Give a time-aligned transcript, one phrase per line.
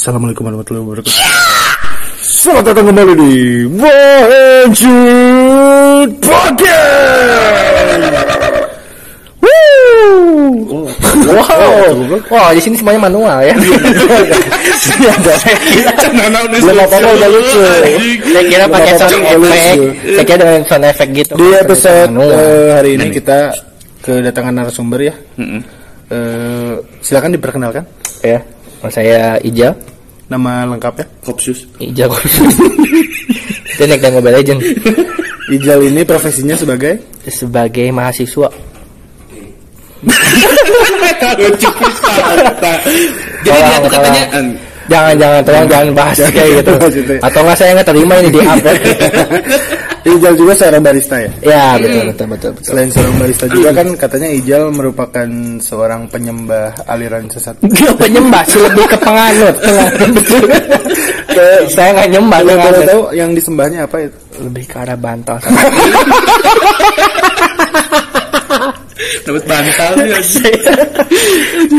[0.00, 1.12] Assalamualaikum warahmatullahi wabarakatuh.
[2.24, 4.88] Selamat datang kembali di Bohenjut
[6.24, 8.00] Podcast.
[9.44, 10.88] Woo!
[11.04, 13.52] Wow, wow di sini semuanya manual ya.
[13.52, 15.12] Iya,
[16.48, 17.60] Belum apa apa udah lucu.
[17.60, 20.00] Saya kira pakai sound effect.
[20.00, 21.36] Saya kira dengan sound effect gitu.
[21.36, 23.52] Di episode eh, hari ini kita
[24.00, 25.14] kedatangan narasumber ya.
[26.08, 27.84] Eh, silakan diperkenalkan
[28.24, 28.40] ya.
[28.88, 29.90] Saya Ijal.
[30.30, 31.04] Nama lengkapnya.
[31.26, 31.66] Kopsus.
[31.82, 32.08] Ijal.
[33.76, 34.60] Saya naik dan Mobile Legend
[35.50, 38.48] Ijal ini profesinya sebagai sebagai mahasiswa.
[41.40, 41.70] Lucu.
[43.44, 44.46] Jadi dia Tolong,
[44.90, 45.14] tolong.
[45.14, 46.72] Jangan jangan tolong jangan bahas kayak gitu.
[46.74, 47.18] Maksudnya.
[47.22, 48.58] Atau nggak saya nggak terima ini di up.
[50.00, 51.30] Ijal juga seorang barista ya.
[51.44, 52.64] Ya betul betul betul betul.
[52.72, 55.28] Selain seorang barista juga kan katanya Ijal merupakan
[55.60, 57.60] seorang penyembah aliran sesat.
[57.76, 59.56] Gak penyembah sih lebih ke penganut.
[61.70, 64.18] Saya nggak nyembah Kalau tahu yang disembahnya apa itu?
[64.40, 65.36] lebih ke arah bantal
[69.22, 69.92] dapat bantal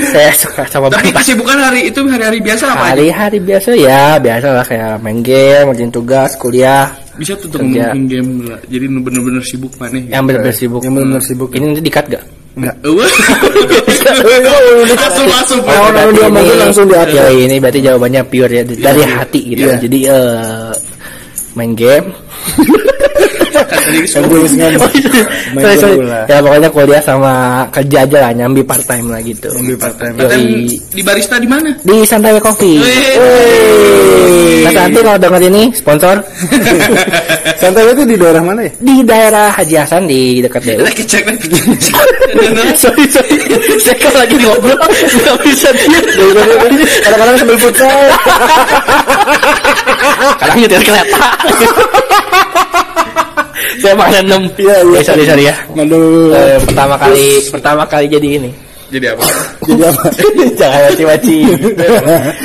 [0.08, 4.66] saya suka sama Tapi kesibukan hari itu hari-hari biasa apa hari-hari biasa ya biasa lah
[4.66, 8.58] kayak main game ngerjain tugas kuliah Bisa tuh tuh ngomongin game lah.
[8.66, 10.09] Jadi bener-bener sibuk mana gitu.
[10.09, 11.50] yang bener-bener sibuk Yang benar-benar sibuk.
[11.53, 12.75] ini nanti dikat gak Enggak.
[14.91, 15.59] Langsung langsung.
[15.63, 17.16] Berarti dia langsung diatur.
[17.16, 19.75] ya ini berarti jawabannya pure ya dari hati gitu Iya.
[19.80, 20.72] jadi eh
[21.56, 22.11] main game
[23.72, 24.72] Tadi Yang tulis kan
[25.52, 25.95] main sorry, sorry.
[25.97, 26.19] bola.
[26.27, 27.33] ya pokoknya kuliah sama
[27.72, 30.13] kerja aja lah nyambi part time lah gitu Ambil part time.
[30.16, 30.75] Katanya Yoi.
[30.91, 31.69] di barista di mana?
[31.81, 32.78] di Santai Coffee.
[34.61, 36.16] Nah nanti kalau denger ini sponsor
[37.61, 38.72] Santai itu di daerah mana ya?
[38.78, 40.81] di daerah Haji Hasan di dekat DU.
[40.81, 41.47] Lagi cek lagi.
[42.81, 43.35] sorry sorry,
[43.78, 46.03] saya kan lagi ngobrol nggak bisa diam.
[47.03, 48.00] Kadang-kadang sambil futsal.
[50.40, 51.19] Kadang nyetir kereta.
[53.80, 54.42] saya malah enam.
[54.59, 55.00] Iya, iya.
[55.06, 55.56] Sorry sorry ya.
[55.78, 56.36] Aduh.
[56.36, 58.52] Eh, pertama kali pertama kali jadi ini.
[58.92, 59.24] Jadi apa?
[59.64, 60.04] Jadi apa?
[60.59, 61.38] Jangan maci-maci.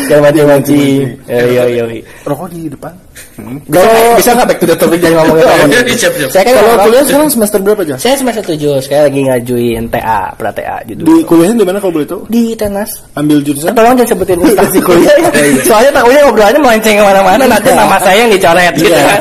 [0.06, 0.82] Jangan maci-maci.
[1.26, 2.02] Yo yo yo.
[2.22, 2.94] Rokok di depan.
[3.36, 3.84] Bisa
[4.16, 6.30] bisa nggak back to the topic jangan ngomongin siap-siap.
[6.32, 7.94] Saya kan Kalau kuliah sekarang semester berapa aja?
[7.96, 11.04] saya semester 7 sekarang lagi ngajuin TA, pra TA judul.
[11.04, 12.20] Di kuliahnya di mana kalau boleh tahu?
[12.26, 12.90] Di Tenas.
[13.12, 13.70] Ambil jurusan?
[13.70, 15.30] Tolong jangan sebutin instansi kuliah ya.
[15.62, 19.04] Soalnya takutnya ngobrolannya melenceng ke mana-mana nanti nama saya yang dicoret gitu Iya.
[19.04, 19.20] kan.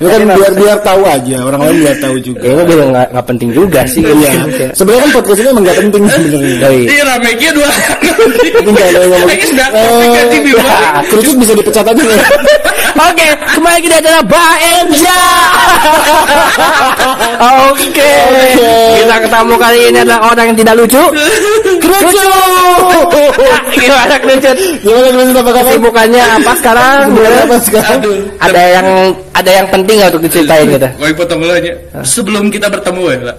[0.00, 2.40] Itu kan biar biar tahu aja, orang lain biar tahu juga.
[2.40, 4.00] Ya itu biar nggak nggak penting juga sih.
[4.00, 4.30] Iya.
[4.72, 6.56] Sebenarnya kan podcast ini emang gak penting sebenarnya.
[6.64, 6.82] Yoi.
[6.88, 7.68] Ini rame kia dua.
[7.68, 9.28] Tapi nggak ada yang ngomong.
[9.28, 9.38] Eh.
[11.12, 12.18] Kerucut bisa dipecat aja ya.
[12.90, 15.20] Oke, kembali lagi di acara Baenja.
[17.70, 18.12] Oke.
[19.00, 21.02] Kita ketemu kali ini adalah orang yang tidak lucu.
[21.80, 22.28] Kerucut.
[23.80, 24.56] Gimana kerucut?
[24.80, 25.64] Gimana kerucut apa kabar?
[25.66, 26.98] Kesibukannya apa sekarang?
[27.16, 27.98] Apa sekarang?
[28.38, 28.86] Ada yang
[29.34, 30.88] ada yang penting nggak untuk diceritain gitu?
[31.00, 31.72] Woi potong dulu aja.
[32.04, 33.36] Sebelum kita bertemu ya, lah.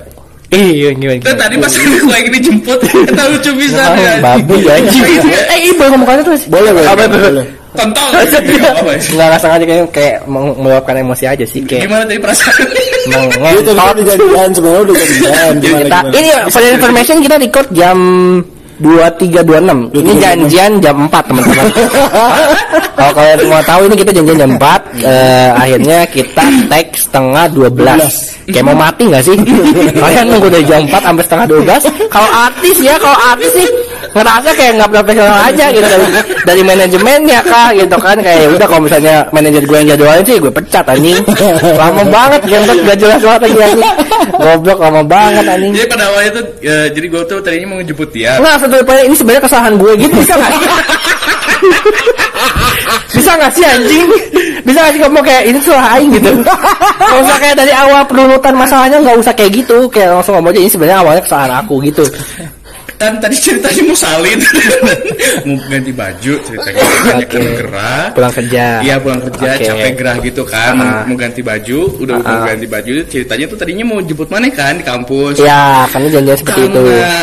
[0.52, 1.24] Iya, gimana?
[1.24, 4.14] Kan tadi pas gue lagi dijemput, kita lucu bisa Ah, ya.
[4.20, 4.76] babu ya.
[5.56, 6.44] Eh, iya boleh ngomong terus.
[6.52, 7.48] Boleh, boleh.
[7.72, 8.28] Oh, boleh, boleh.
[8.28, 8.30] boleh.
[8.32, 8.52] Tontol.
[8.52, 9.00] Enggak, Apa ya?
[9.30, 12.68] nggak sengaja kayak kayak meng- meluapkan emosi aja sih kayak Gimana tadi perasaan?
[13.08, 13.94] meng- Itu tadi ngentot.
[13.94, 15.54] udah jadian sebenarnya udah jadian.
[15.56, 16.14] Gimana kita gimana?
[16.14, 17.98] ini for information kita record jam
[18.82, 21.70] 23.26 ini janjian jam 4 teman-teman
[22.98, 27.78] kalau kalian mau tahu ini kita janjian jam 4 eh, akhirnya kita tag setengah 12
[28.50, 29.38] kayak mau mati nggak sih
[30.02, 33.68] kalian nunggu dari jam 4 sampai setengah 12 kalau artis ya kalau artis sih
[34.12, 36.06] ngerasa kayak nggak profesional aja gitu dari,
[36.46, 40.54] dari manajemennya kah gitu kan kayak udah kalau misalnya manajer gue yang jadwalin sih gue
[40.54, 41.20] pecat anjing
[41.78, 43.92] lama banget yang gak jelas banget lagi anjing
[44.38, 48.10] goblok lama banget anjing Jadi pada awalnya tuh, ya, jadi gue tuh tadinya mau ngejemput
[48.14, 48.38] dia.
[48.38, 50.52] Enggak, sebenarnya ini sebenarnya kesalahan gue gitu bisa nggak
[53.12, 54.08] bisa nggak sih anjing?
[54.66, 56.32] Bisa nggak sih kamu kayak ini salah aing gitu?
[56.98, 60.60] Kalau usah kayak dari awal perunutan masalahnya nggak usah kayak gitu, kayak langsung ngomong aja
[60.62, 62.04] ini sebenarnya awalnya kesalahan aku gitu.
[63.02, 64.38] Kan tadi ceritanya mau salin,
[65.50, 67.40] mau ganti baju, ceritanya banyak Oke.
[67.58, 68.06] gerah.
[68.14, 68.66] Pulang kerja.
[68.80, 69.66] Iya pulang kerja Oke.
[69.66, 71.02] capek gerah gitu kan Ah.
[71.02, 72.46] mau ganti baju udah mau Ah.
[72.46, 76.62] ganti baju ceritanya tuh tadinya mau jemput mana kan di kampus Ya, karena janjian seperti
[76.64, 76.82] itu.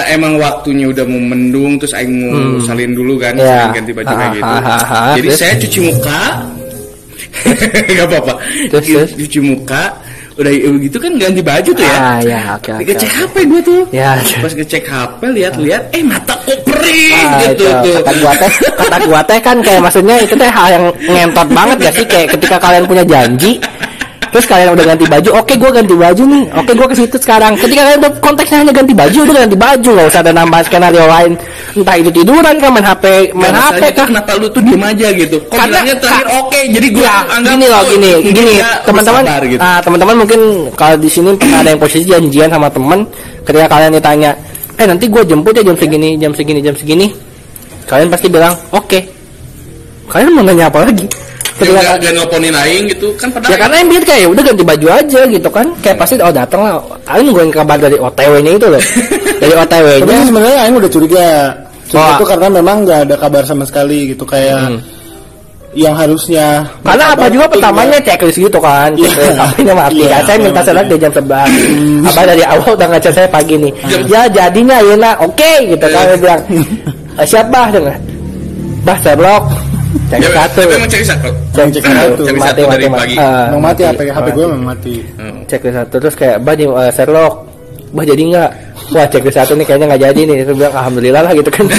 [0.09, 3.47] emang waktunya udah mau mendung terus aing mau salin dulu kan Iya.
[3.63, 5.15] salin ganti baju kayak Ah, gitu ah, ah.
[5.15, 5.39] jadi Terus?
[5.39, 6.23] saya cuci muka
[7.89, 8.33] nggak apa-apa
[9.15, 9.83] cuci muka
[10.39, 12.83] udah gitu kan ganti baju tuh ya Ah, ya, oke, oke.
[12.85, 13.19] ngecek oke.
[13.19, 14.15] HP gue tuh Ya.
[14.39, 17.67] pas ngecek HP lihat-lihat eh mata kok perih Ah, gitu itu.
[17.67, 21.49] tuh Kata gua teh, kata gua teh kan kayak maksudnya itu teh hal yang ngentot
[21.49, 23.59] banget gak sih kayak ketika kalian punya janji
[24.31, 26.45] terus kalian udah ganti baju oke gue ganti baju nih.
[26.55, 27.53] Oke gue ke situ sekarang.
[27.59, 31.05] Ketika kalian udah konteksnya hanya ganti baju udah ganti baju nggak usah ada nambah skenario
[31.09, 31.33] lain.
[31.75, 33.05] Entah itu tiduran kan main hp
[33.35, 35.37] main Nah, hp kan kenapa lu tuh diem aja gitu?
[35.49, 39.23] Kok Karena- terakhir oke jadi gue Ya, anggap gini loh, oh, gini, gini, dia teman-teman,
[39.49, 39.61] gitu.
[39.65, 40.41] ah, teman-teman mungkin
[40.77, 43.01] kalau di sini pernah ada yang posisi janjian sama temen,
[43.49, 44.31] ketika kalian ditanya,
[44.77, 47.07] eh nanti gue jemput ya jam segini, jam segini, jam segini,
[47.89, 49.01] kalian pasti bilang, oke.
[50.09, 51.09] Kalian mau nanya apa lagi?
[51.59, 54.43] Dia Ketika nggak nggak nelponin aing gitu kan padahal ya karena yang biar kayak udah
[54.45, 55.67] ganti baju aja gitu kan.
[55.79, 56.75] Kayak pasti oh datang lah.
[57.03, 58.83] Kalian nungguin kabar dari OTW-nya itu loh.
[59.39, 61.29] Dari Tapi OTW-nya sih sebenarnya Aing udah curiga.
[61.85, 62.15] Curiga Oh.
[62.15, 64.77] itu karena memang nggak ada kabar sama sekali gitu kayak
[65.71, 68.91] yang harusnya karena apa juga pertamanya nggak- checklist gitu kan.
[68.93, 69.05] Iya.
[69.05, 70.67] gitu, HP-nya mati Iya, kan saya minta mati.
[70.67, 73.73] selat dari jam 11 apa dari awal udah ngechat saya pagi nih.
[74.07, 76.03] Ya jadinya ya nak oke gitu kan.
[76.03, 76.09] Iya.
[76.09, 76.41] dia bilang
[77.15, 77.97] "Eh, siap bah dengan
[78.83, 79.45] bah Sherlock
[80.09, 80.61] cek Ya, satu.
[80.61, 81.29] tapi emang cek satu.
[81.51, 82.23] Cek Cek satu satu.
[82.25, 83.01] Cek mati satu mati dari mati.
[83.01, 83.17] Pagi.
[83.17, 83.81] Ah, Emang mati.
[83.83, 84.95] HP HP gue memang mati.
[85.17, 85.39] Hmm.
[85.45, 87.35] checklist satu terus kayak bah di eh, Sherlock.
[87.89, 88.51] Bah jadi nggak?
[88.93, 90.37] Wah checklist satu nih kayaknya nggak jadi nih.
[90.45, 91.65] Terus bilang alhamdulillah lah gitu kan.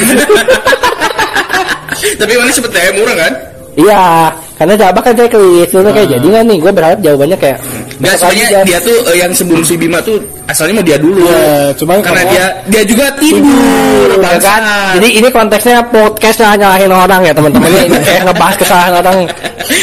[2.19, 3.33] Tapi mana sempet DM murah kan
[3.75, 7.57] iya karena coba kan checklist terus kayak jadi nggak nih gue berharap jawabannya kayak
[7.99, 8.59] besok sebenarnya aja.
[8.63, 10.15] dia tuh eh, yang sebelum si Bima tuh
[10.47, 11.19] asalnya mau dia dulu.
[11.21, 14.61] Iya, cuman karena karena- dia dia juga tidur, Ya kan?
[14.97, 19.15] Jadi ini konteksnya podcastnya nyalahin orang ya teman-teman ini kayak ngebahas kesalahan orang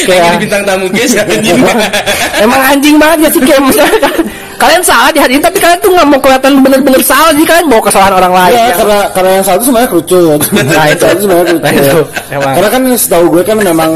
[0.04, 1.60] Kayak bintang tamu guys anjing.
[2.44, 4.10] emang anjing banget ya sih kayak misalnya
[4.56, 7.66] kalian salah di hari ini tapi kalian tuh nggak mau kelihatan bener-bener salah jadi kalian
[7.70, 8.54] bawa kesalahan orang lain.
[8.56, 8.74] Ya, Ya.
[8.76, 10.40] karena karena yang satu sebenarnya kerucut.
[10.52, 11.02] Nah, itu.
[11.04, 11.64] Satu sebenarnya kerucut.
[11.64, 12.00] Nah, itu.
[12.32, 12.52] Emang.
[12.56, 13.90] Karena kan setahu gue kan memang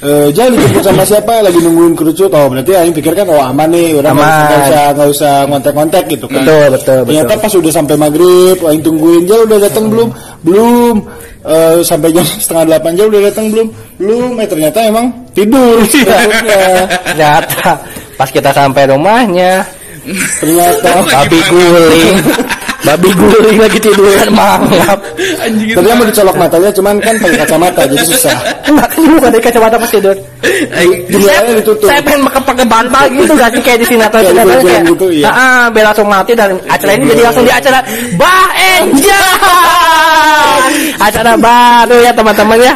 [0.00, 3.68] eh jangan dijemput sama siapa lagi nungguin kerucut oh berarti Aing pikir kan oh aman
[3.68, 7.04] nih udah nggak usah nggak usah ngontek-ngontek gitu kan Betul, betul, betul.
[7.12, 10.08] ternyata pas udah sampai maghrib Aing tungguin Jal udah datang belum
[10.40, 10.96] belum
[11.40, 16.84] Eh, sampai jam setengah delapan Jal udah datang belum belum eh ternyata emang tidur Harusnya.
[17.08, 17.80] Ternyata
[18.16, 19.64] pas kita sampai rumahnya
[20.40, 22.16] ternyata babi guling
[22.80, 24.98] babi guling lagi tiduran mangap
[25.44, 25.76] Anjing.
[25.76, 28.36] Tadinya mau dicolok matanya cuman kan pakai kacamata jadi susah.
[28.66, 30.16] enggak kan bukan dari kacamata pas tidur
[31.10, 31.88] Jendelanya ditutup.
[31.88, 33.60] saya pengen pakai pakai bantal gitu gak sih?
[33.60, 35.28] Kayak di sinetron sinetron kayak gitu, iya.
[35.28, 37.78] ah biar langsung mati dan acara ini jadi langsung di acara
[38.16, 39.26] Bah Angel.
[41.00, 42.74] Acara baru ya teman-teman ya.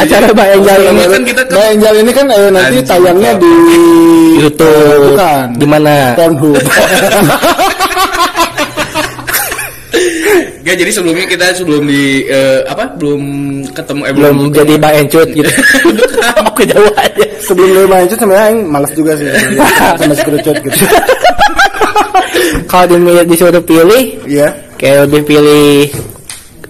[0.00, 1.12] Acara Bah Angel Selama ini.
[1.12, 3.52] kan Nah, Angel ini kan eh, nanti tayangnya di
[4.40, 5.12] YouTube.
[5.12, 5.44] Bukan.
[5.60, 6.16] Di mana?
[6.16, 6.56] Pornhub.
[10.66, 13.22] Gak jadi sebelumnya kita sebelum di eh, apa belum
[13.70, 15.46] ketemu eh, belum jadi Bah Encut gitu
[16.42, 19.30] aku jauh aja Sebelum lu main itu sebenarnya malas juga sih
[20.02, 20.74] sama si kerucut gitu.
[22.70, 24.50] kalau di- disuruh pilih Iya.
[24.74, 25.86] kayak lebih pilih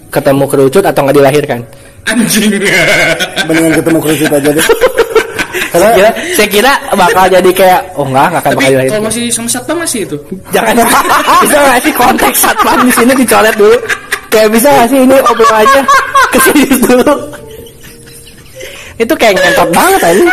[0.07, 1.59] ketemu kerucut atau nggak dilahirkan
[2.07, 2.53] anjing.
[3.49, 4.65] Mendingan ketemu kerucut aja deh.
[5.71, 9.07] Saya kira, saya kira bakal jadi kayak oh enggak nggak akan Tapi bakal dilahirkan kalau
[9.09, 10.17] masih sama satpam masih itu.
[10.53, 10.75] jangan.
[11.43, 13.77] Bisa nggak sih konteks satpam di sini dicoret dulu?
[14.27, 15.81] Kayak bisa nggak sih ini obrol aja
[16.35, 17.13] ke sini dulu
[18.97, 20.25] itu kayak ngentot banget aja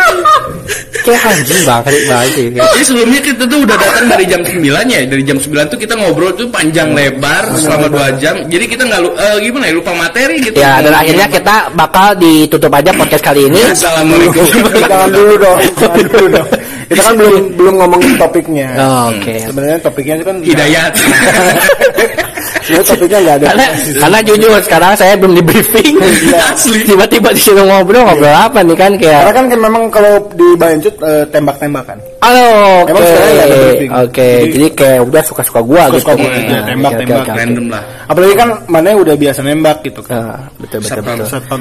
[1.05, 5.21] kayak anjing banget banget Jadi sebelumnya kita tuh udah datang dari jam 9 ya, dari
[5.21, 8.35] jam 9 tuh kita ngobrol tuh panjang lebar selama 2 jam.
[8.49, 10.57] Jadi kita nggak eh, gimana ya lupa materi gitu.
[10.57, 14.43] ya dan akhirnya kita bakal ditutup aja podcast kali ini Assalamualaikum.
[14.81, 15.57] Jangan dulu dong.
[15.77, 16.47] Jangan dulu dong.
[16.85, 18.69] Kita kan belum belum ngomongin topiknya.
[18.77, 20.93] Oh, oke Sebenarnya topiknya itu kan Hidayat.
[22.65, 23.47] Sebenarnya topiknya nggak ada.
[23.47, 23.65] karena
[23.99, 25.93] karena jujur sekarang saya belum di briefing
[26.33, 26.79] Asli.
[26.83, 30.95] tiba-tiba disuruh ngobrol ngobrol apa nih kan Karena kayak kan kan memang kalau di Bayancut
[30.99, 31.97] eh, tembak-tembakan.
[32.19, 32.45] halo
[32.83, 33.91] oke briefing.
[33.91, 37.21] oke Jadi- jadi kayak udah suka-suka gua gitu Suka-suka gua Nah, aja, oke, tembak-tembak, oke,
[37.21, 37.39] oke, oke.
[37.39, 37.83] Random lah.
[38.05, 40.13] Apalagi kan mana udah biasa nembak gitu kan.
[40.15, 41.59] Nah, betul betul Satpam, betul Satpam.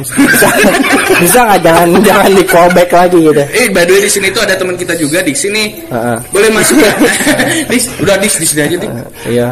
[1.22, 4.40] bisa nggak jangan jangan di callback lagi gitu Eh, by the way di sini tuh
[4.40, 5.64] ada teman kita juga di sini.
[5.84, 6.16] Heeh.
[6.30, 6.92] Boleh masuk ya?
[7.70, 8.90] dis, udah dis di sini aja dis.
[9.26, 9.48] iya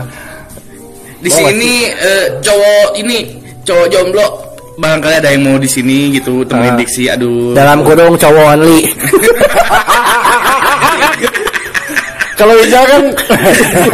[1.23, 3.19] Di sini eh, cowok ini
[3.63, 4.27] cowok jomblo
[4.73, 6.79] barangkali ada yang mau di sini gitu temenin Ah.
[6.83, 7.55] Diksi aduh.
[7.55, 8.83] Dalam kurung cowok only.
[12.33, 13.03] Kalau Ija kan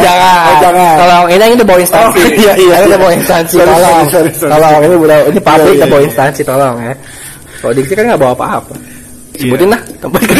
[0.00, 0.40] jangan.
[0.48, 0.94] Oh, jangan.
[0.96, 2.16] tolong ini ini bawa instansi.
[2.16, 2.96] Oh, iya, iya, ini iya.
[2.96, 4.08] bawa instansi tolong.
[4.40, 6.08] tolong ini udah ini pabrik Iya, iya, bawa iya.
[6.08, 6.94] instansi tolong ya.
[7.60, 8.74] Kalau diksi kan nggak bawa apa-apa.
[9.36, 10.22] Sebutin lah tempat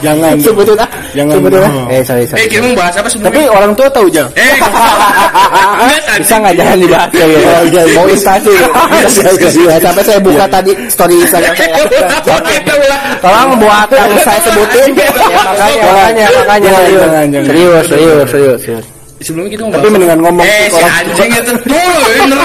[0.00, 0.34] jangan.
[0.40, 1.34] sebutin lah Jangan.
[1.36, 1.86] sebutin lah Oh.
[1.88, 2.46] eh sorry eh sorry.
[2.46, 4.28] kita mau bahas apa Tapi sebelumnya orang tua tahu Jang.
[4.34, 4.52] eh
[6.20, 7.08] bisa nggak jangan dibahas?
[7.10, 7.24] Ya
[7.64, 8.50] gitu mau instansi
[9.60, 9.76] iya.
[9.78, 11.68] sampai saya buka tadi story Instagram saya.
[12.90, 13.00] Lah.
[13.22, 14.96] Tolong buat yang saya sebutin.
[14.96, 15.06] Ya,
[15.46, 16.26] makanya.
[16.42, 16.70] Makanya.
[17.06, 18.86] Makanya serius serius serius serius
[19.20, 22.38] sebelumnya kita Tapi ngomong mendingan ngomong eh ke si orang anjing itu bener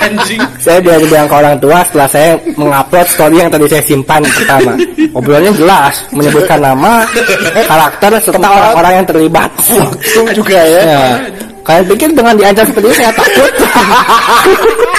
[0.00, 4.22] anjing Saya bilang bilang ke orang tua setelah saya mengupload story yang tadi saya simpan
[4.22, 4.72] pertama.
[5.10, 7.02] Obrolannya jelas, menyebutkan nama,
[7.66, 9.50] karakter serta orang-orang yang terlibat.
[9.58, 10.82] langsung juga ya.
[10.86, 11.08] Ya.
[11.66, 13.52] Kalian pikir dengan diancam seperti ini saya takut?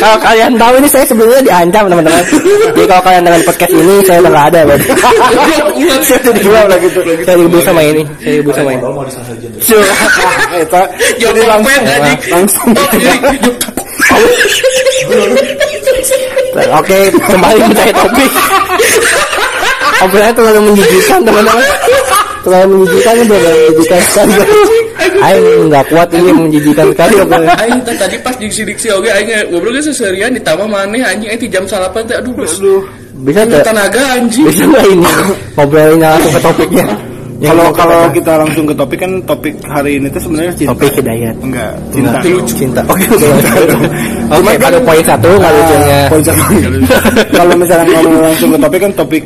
[0.00, 2.24] kalau kalian tahu ini saya sebelumnya diancam teman-teman.
[2.74, 4.60] Jadi kalau kalian dengan podcast ini saya udah nggak ada
[6.04, 6.98] saya udah dijual lah gitu.
[7.24, 8.02] Saya dibeli sama ini.
[8.20, 8.82] Saya dibeli sama ini.
[10.54, 10.82] Eta
[11.18, 12.18] jadi Jok langsung pet, anjing.
[12.30, 12.68] langsung
[14.14, 14.20] Oh,
[16.54, 18.30] jadi, Oke, kembali mencari topik.
[20.06, 21.66] Obrolannya terlalu menjijikan teman-teman.
[22.44, 24.26] Terlalu menjijikan terlalu menjijikan
[25.20, 27.14] Ayo nggak kuat ini menjijikan sekali.
[27.62, 31.64] Aing tadi pas di diksi oge aing ngobrol ge seserian ditambah maneh anjing aing jam
[31.64, 32.58] salapan teh aduh geus
[33.24, 33.62] Bisa nggak?
[33.64, 34.44] tenaga anjing.
[34.46, 35.06] Bisa nggak ini
[35.54, 36.86] ngobrolinnya langsung ke topiknya?
[37.44, 40.70] Kalau kalau kita- langsung ke topik kan topik hari ini tuh sebenarnya cinta.
[40.72, 41.34] topik hidayat.
[41.42, 42.18] Enggak, cinta.
[42.46, 42.80] Cinta.
[42.88, 43.28] Oke, oke.
[44.32, 45.98] Oke, poin satu nggak Ah, lucunya.
[46.08, 46.42] poin satu.
[47.34, 49.22] Kalau misalnya ngomong langsung ke topik kan topik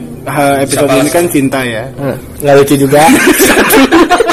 [0.58, 1.84] episode ini kan cinta ya.
[2.42, 3.00] Nggak lucu juga.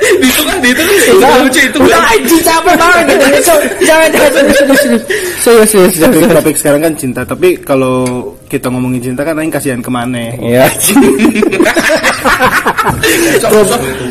[0.00, 2.12] Itu kan itu kan udah lucu itu Udah kan.
[2.16, 3.54] anjing capek banget gitu.
[3.84, 4.30] Jangan jangan
[5.40, 5.92] serius serius.
[5.96, 7.20] Serius topik sekarang kan cinta.
[7.24, 8.04] Tapi kalau
[8.48, 10.32] kita ngomongin cinta kan aing kasihan ke mana?
[10.40, 10.66] Iya.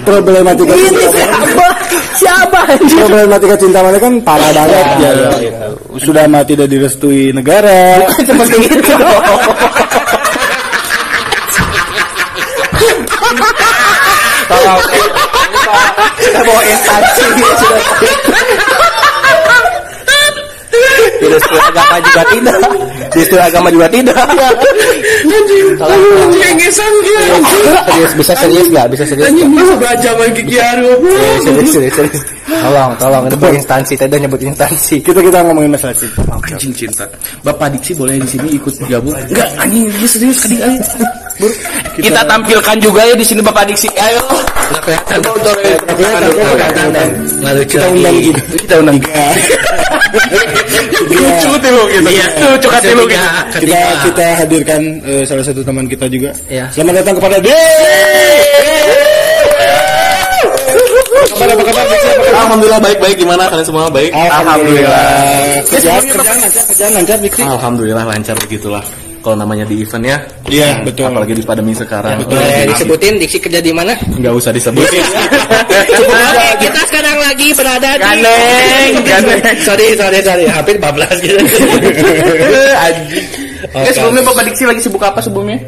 [0.06, 1.70] Problematika Ini cinta siapa?
[2.18, 5.12] Siapa problematika cinta mana kan parah banget ya.
[6.00, 8.06] Sudah mah tidak direstui negara.
[8.24, 8.94] Seperti itu.
[14.50, 14.82] Tolong.
[16.20, 17.74] Kita bawa instansi sudah.
[21.20, 22.58] Restu agama juga tidak.
[23.14, 24.16] Restu agama juga tidak.
[25.78, 26.32] Tolong.
[26.40, 26.72] Anjing.
[26.80, 28.86] Serius, bisa serius nggak?
[28.94, 30.92] Bisa serius Anjing masa belajar main gigi haru.
[31.44, 32.24] Serius, serius, serius.
[32.48, 33.24] Tolong, tolong.
[33.30, 33.94] Itu instansi.
[34.00, 34.96] Tadi udah nyebut instansi.
[35.04, 36.22] Kita kita ngomongin masalah cinta.
[36.26, 37.06] Anjing cinta.
[37.44, 39.14] Bapak Diksi boleh di sini ikut gabung?
[39.14, 40.40] Enggak, anjing dia serius
[41.40, 41.48] Bur,
[41.96, 43.88] kita tampilkan juga ya di sini Bapak Diksi.
[43.96, 44.20] Ayo.
[44.76, 45.18] Enggak kelihatan.
[47.40, 47.80] Enggak lucu.
[47.80, 48.42] Kita undang gitu.
[48.60, 48.98] Kita undang.
[51.08, 52.10] Lucu tuh lo gitu.
[52.12, 53.28] Iya, lucu kan lo gitu.
[53.56, 56.36] Kita kita hadirkan eh, salah satu teman kita juga.
[56.52, 56.68] Iya.
[56.76, 57.48] Selamat datang kepada D.
[61.40, 61.84] Kabar apa kabar?
[61.88, 62.08] Diksi?
[62.12, 62.40] Apa kabar?
[62.44, 64.12] Alhamdulillah baik-baik gimana kalian semua baik?
[64.12, 65.64] Alhamdulillah.
[65.72, 67.18] Kerjaan kerjaan lancar, kerjaan lancar.
[67.48, 68.84] Alhamdulillah lancar begitulah.
[69.20, 71.12] Kalau namanya di event ya, Iya, betul.
[71.12, 72.24] apalagi di pandemi sekarang.
[72.24, 73.92] Boleh disebutin diksi kerja di mana?
[74.16, 75.04] Nggak usah disebutin.
[75.04, 79.58] Oke, kita sekarang lagi berada di Gandeng, gandeng.
[79.62, 80.46] sorry, sorry, sorry.
[80.48, 81.36] Hampir 14 gitu.
[82.88, 83.26] Anjing.
[83.70, 85.60] Eh sebelumnya Bapak Diksi lagi sibuk apa sebelumnya?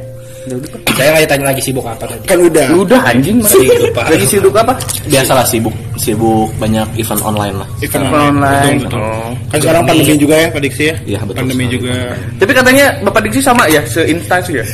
[0.98, 2.26] Saya nggak ditanya lagi sibuk apa tadi.
[2.26, 2.68] Kan udah.
[2.74, 4.74] Udah anjing masih hidup Lagi sibuk apa?
[5.06, 7.68] Biasalah sibuk, sibuk banyak event online lah.
[7.82, 8.78] Event Online.
[8.82, 9.02] Betul, betul.
[9.02, 9.32] Oh.
[9.54, 10.96] Kan sekarang pandemi juga ya, Pak Diksi ya?
[11.06, 11.96] Iya, betul Pandemi juga.
[12.42, 14.66] Tapi katanya Bapak Diksi sama ya seinstansi ya?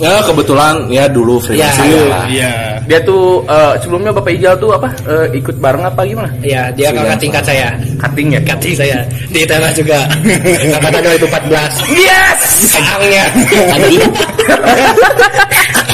[0.00, 2.08] Ya kebetulan ya dulu freelance Ya, saya iya.
[2.08, 2.24] lah.
[2.26, 2.52] Iya.
[2.88, 6.30] Dia tuh eh, sebelumnya Bapak Ijal tuh apa eh, ikut bareng apa gimana?
[6.40, 7.68] Ya, dia kakak tingkat saya.
[8.00, 8.40] Cutting ya?
[8.42, 8.96] Cutting saya
[9.28, 10.08] di tanah juga.
[10.80, 11.92] Angkatan 2014.
[11.92, 12.38] Yes!
[12.72, 13.24] Sayangnya.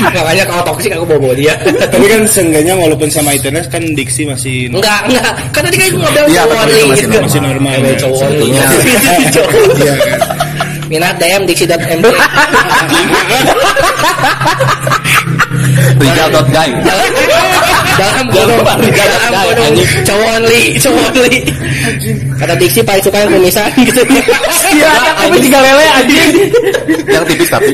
[0.07, 1.55] Makanya kalau toksik aku bawa dia.
[1.91, 5.33] Tapi kan seenggaknya walaupun sama internet kan diksi masih Enggak, enggak.
[5.53, 7.11] Kan tadi kan ngobrol Iya, cowok itu nih, masih gitu.
[7.11, 7.27] normal.
[7.27, 7.73] masih normal.
[7.75, 7.97] Ada ya.
[7.99, 8.39] cowok nih.
[8.39, 8.65] Sebetulnya.
[9.35, 9.53] Cowok.
[9.77, 9.95] Iya
[10.87, 10.91] kan.
[10.95, 12.07] Minat DM diksi.md.
[15.97, 16.71] Rijal.guy.
[17.97, 19.75] Dalam gunung, dalam gunung,
[20.05, 21.41] cowok only, cowok only.
[22.37, 24.03] Kata diksi paling suka yang kumisan gitu.
[24.77, 26.31] Iya, tapi tiga lele anjing.
[27.09, 27.73] Yang tipis tapi.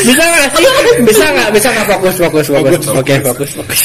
[0.00, 0.66] Bisa nggak sih?
[1.04, 1.48] Bisa nggak?
[1.52, 2.84] Bisa nggak fokus, fokus, fokus.
[2.96, 3.80] Oke, fokus, fokus.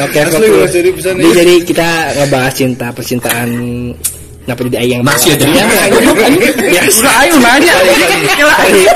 [0.00, 0.70] Oke, Asli, fokus.
[0.70, 1.22] asli, bisa nih.
[1.28, 3.48] Jadi, jadi kita ngebahas cinta, percintaan.
[4.42, 5.00] Kenapa jadi ayang?
[5.06, 5.46] Masih aja.
[5.46, 7.74] Ya, ya, Udah ayo nanya.
[7.78, 8.90] Ayo.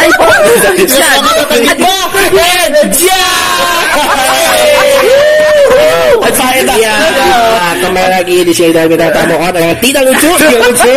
[6.77, 10.93] Iya, nah, kembali lagi di sini dari bintang tamu orang yang tidak lucu, tidak lucu,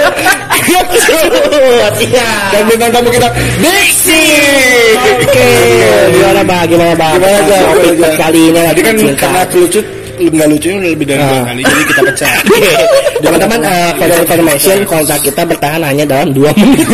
[2.03, 2.29] Iya.
[2.51, 3.29] Dan bintang tamu kita
[3.63, 4.23] Diksi.
[4.99, 5.49] Oke,
[6.11, 6.61] gimana bah?
[6.67, 7.11] Gimana bah?
[7.15, 7.59] Gimana aja.
[8.19, 9.79] kali ini Tadi kan karena lucu
[10.27, 12.33] nggak lucunya udah lebih dari dua kali jadi kita pecah.
[13.23, 16.87] Teman-teman, eh, for your information, kontak kita bertahan hanya dalam dua menit.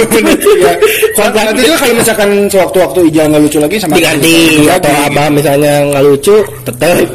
[0.57, 0.73] Ya.
[1.13, 5.73] Kontrak Nanti juga kalau misalkan sewaktu-waktu Ijal nggak lucu lagi sama diganti atau abah misalnya
[5.93, 6.97] nggak lucu, tetep.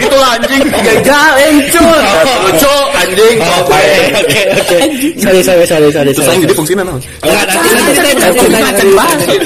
[0.00, 0.64] Itu anjing.
[0.66, 2.00] Gajah, encur.
[2.48, 3.36] Lucu, anjing.
[3.38, 3.84] Oke,
[4.18, 4.78] oke, oke.
[5.20, 6.10] Sorry, sorry, sorry, sorry.
[6.12, 7.00] Terus jadi fungsinya naon?
[7.22, 9.36] Enggak, nanti nanti nanti nanti nanti nanti.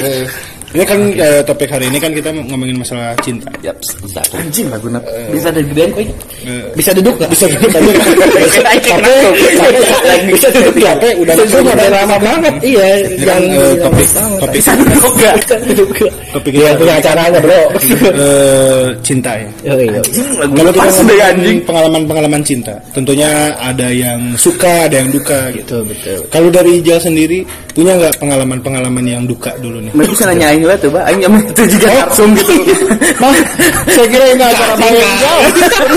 [0.75, 3.47] Ini kan eh, topik hari ini kan kita ngomongin masalah cinta.
[3.63, 4.25] Yap, bentar.
[4.35, 5.03] Anjing lagu nap.
[5.31, 5.89] Bisa dari gedean.
[5.95, 7.29] Eh, Bisa duduk nggak?
[7.31, 7.71] bisa duduk.
[10.35, 10.91] Bisa duduk ya?
[10.93, 12.53] Capek, udah Bisa duduk udah lama banget.
[12.59, 12.87] Iya,
[13.23, 15.33] kan eh, topik topik Bisa duduk nggak?
[15.39, 16.13] Bisa duduk nggak?
[16.35, 17.61] topik Iya, kita punya acaranya bro.
[18.11, 19.47] eh, cinta ya.
[19.71, 20.01] Oh, iya.
[20.03, 21.57] Kalau kita Pas deh ngomongin anjing.
[21.63, 25.81] pengalaman-pengalaman cinta, tentunya ada yang suka, ada yang duka gitu.
[25.87, 26.19] betul.
[26.29, 27.41] Kalau dari Ijal sendiri,
[27.71, 29.91] punya nggak pengalaman-pengalaman yang duka dulu nih?
[29.95, 30.89] Mereka bisa nanya aing lah tuh.
[30.97, 32.53] Aing nyaman itu juga langsung gitu.
[33.21, 33.31] Mah,
[33.93, 35.45] saya kira ini acara paling jauh.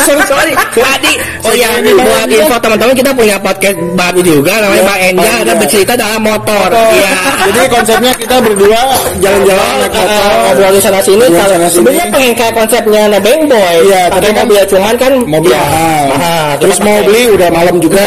[0.05, 1.13] sorry sorry tadi
[1.49, 5.93] oh ya buat info teman-teman kita punya podcast baru juga namanya Pak Enja ada bercerita
[5.97, 6.69] dalam motor.
[6.71, 7.11] Iya.
[7.49, 8.81] Jadi konsepnya kita berdua
[9.19, 11.75] jalan-jalan naik motor, ngobrol di sana sini Ngobrol kalau sana sini.
[11.79, 15.65] sebenarnya pengen kayak konsepnya Nebeng Boy Iya, tapi kan mobil cuman kan mobil ya,
[16.13, 16.49] mahal.
[16.61, 18.05] Terus mau beli udah malam juga.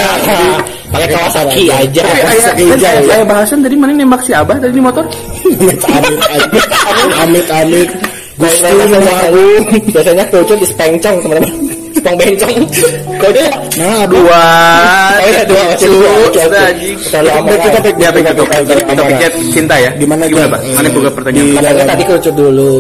[0.92, 3.02] Pakai Kawasaki aja Tapi Kawasaki ayah, hijau, ya.
[3.08, 5.06] saya bahasan tadi mana nembak si Abah tadi di motor?
[5.88, 6.56] amit amit
[7.16, 7.90] amit amit.
[8.36, 9.44] Gusti aku.
[9.94, 11.52] biasanya kerucut di spencong teman-teman
[11.94, 12.56] Spong bencong
[13.22, 14.04] Kerucut Nah.
[14.04, 14.44] Dua,
[15.48, 15.80] dua, amat.
[17.56, 19.90] Kita topik, topik, topik, topik, topiknya cinta ya.
[19.96, 20.52] Gimana, Gimana, Jal?
[20.52, 20.62] Pak?
[20.76, 21.46] Mana buka pertanyaan?
[21.48, 22.74] di- Katanya tadi kerucut dulu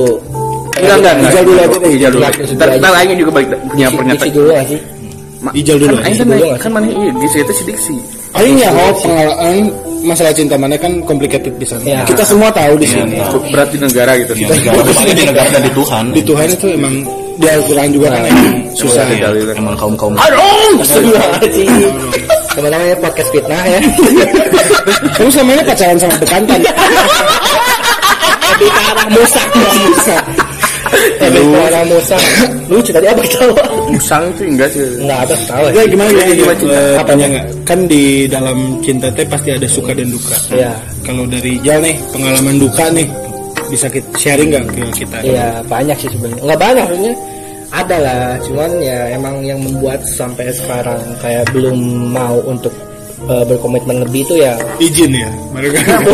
[0.71, 1.29] Enggak, enggak, enggak.
[1.31, 1.91] Ijal dulu aja deh.
[1.95, 2.23] Ijal dulu.
[2.57, 2.91] Ntar.
[2.97, 4.31] Aing juga balik punya pernyataan.
[4.33, 4.79] dulu sih
[5.50, 5.98] Ijal dulu.
[5.98, 7.95] Kan kan, dulu kan mana iya, di situ si diksi.
[8.38, 9.74] Aing ya, oh pengalaman
[10.05, 11.81] masalah cinta mana kan complicated di sana.
[11.81, 12.00] Ya.
[12.05, 13.17] Kita semua tahu di sini.
[13.50, 14.38] Berat di negara gitu.
[14.38, 16.03] Ya, negara di negara dan di Tuhan.
[16.13, 16.95] Di Tuhan itu emang
[17.41, 19.33] di Al-Quran juga kan emang susah ya.
[19.57, 20.13] Emang kaum kaum.
[20.15, 21.74] Astagfirullahaladzim.
[22.51, 23.79] Teman-teman ya podcast fitnah ya.
[25.17, 26.60] Kamu sama ini pacaran sama bekantan.
[28.62, 29.48] Ke arah musak.
[29.57, 30.17] Musa.
[31.51, 32.21] Arah musak.
[32.67, 33.63] Lucu tadi apa ketawa?
[33.91, 34.83] Musang itu enggak sih.
[35.00, 35.67] Enggak ada ketawa.
[35.71, 36.75] Ya gimana ya, Gimana gimana cinta?
[36.75, 37.01] cinta?
[37.01, 37.45] Apanya nggak?
[37.67, 40.38] Kan di dalam cinta teh pasti ada suka dan duka.
[40.51, 40.71] Iya.
[41.03, 43.07] Kalau dari Jal nih pengalaman duka nih
[43.71, 45.17] bisa kita sharing nggak ke kita?
[45.24, 46.41] Iya banyak sih sebenarnya.
[46.43, 47.15] Enggak banyak maksudnya.
[47.71, 52.75] Ada lah, cuman ya emang yang membuat sampai sekarang kayak belum mau untuk
[53.27, 55.83] eh, berkomitmen lebih itu ya Izin ya mereka.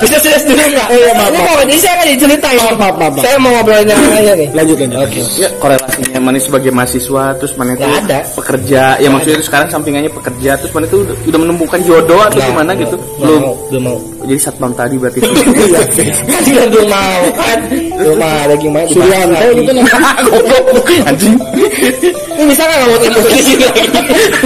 [0.00, 0.88] bisa serius dulu nggak?
[0.88, 2.56] Oh, iya, maaf, Ini mau jadi saya kan diceritain.
[2.56, 3.12] Maaf, maaf.
[3.20, 4.48] Saya mau ngobrolin yang lainnya nih.
[4.56, 4.98] lanjut lanjut.
[5.04, 5.20] Oke.
[5.36, 8.24] Ya korelasinya mana sebagai mahasiswa terus mana itu ada.
[8.32, 12.40] pekerja ya maksudnya itu sekarang sampingannya pekerja terus mana itu udah, udah menemukan jodoh atau
[12.40, 13.98] gimana gitu belum Belum, mau.
[14.24, 17.58] jadi satpam tadi berarti Kan juga belum mau kan.
[18.00, 18.86] Belum ada gimana?
[18.88, 19.84] Suryanto gitu nih.
[20.24, 21.36] goblok anjing
[21.80, 23.82] Ini bisa nggak ngomong ilmu di sini lagi?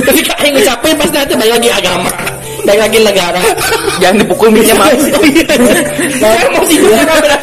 [0.06, 2.10] Tapi kayak ngucapin pas nanti balik lagi agama.
[2.64, 3.42] Balik lagi negara.
[4.00, 5.44] jangan dipukul minyak mas Oh iya.
[6.16, 6.64] Saya nggak
[7.20, 7.40] berat.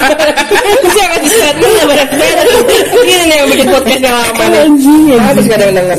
[0.89, 2.45] Saya nggak nggak berat berat.
[2.89, 4.65] Ini nih yang bikin podcastnya lama nih.
[5.19, 5.97] Habis nggak ada yang denger.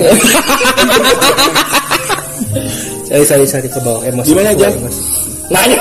[3.12, 4.32] Sorry sorry sorry ke bawah emosi.
[4.32, 4.72] Gimana, Jan?
[5.52, 5.76] Nanya.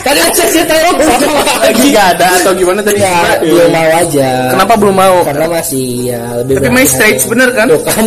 [0.00, 4.28] Tadi saya ceritain sama lagi gak ada atau gimana tadi Ya, belum mau aja.
[4.50, 8.04] kenapa belum mau Karena masih ya lebih tapi main straight bener kan Tuh kan.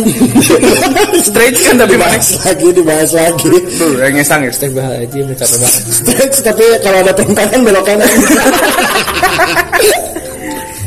[1.28, 3.50] straight kan tapi mana lagi dibahas lagi.
[3.74, 5.82] tuh yang ngesang ya Astagfirullahaladzim, capek banget.
[5.98, 8.10] Stretch tapi kalau ada tentangan belok kanan.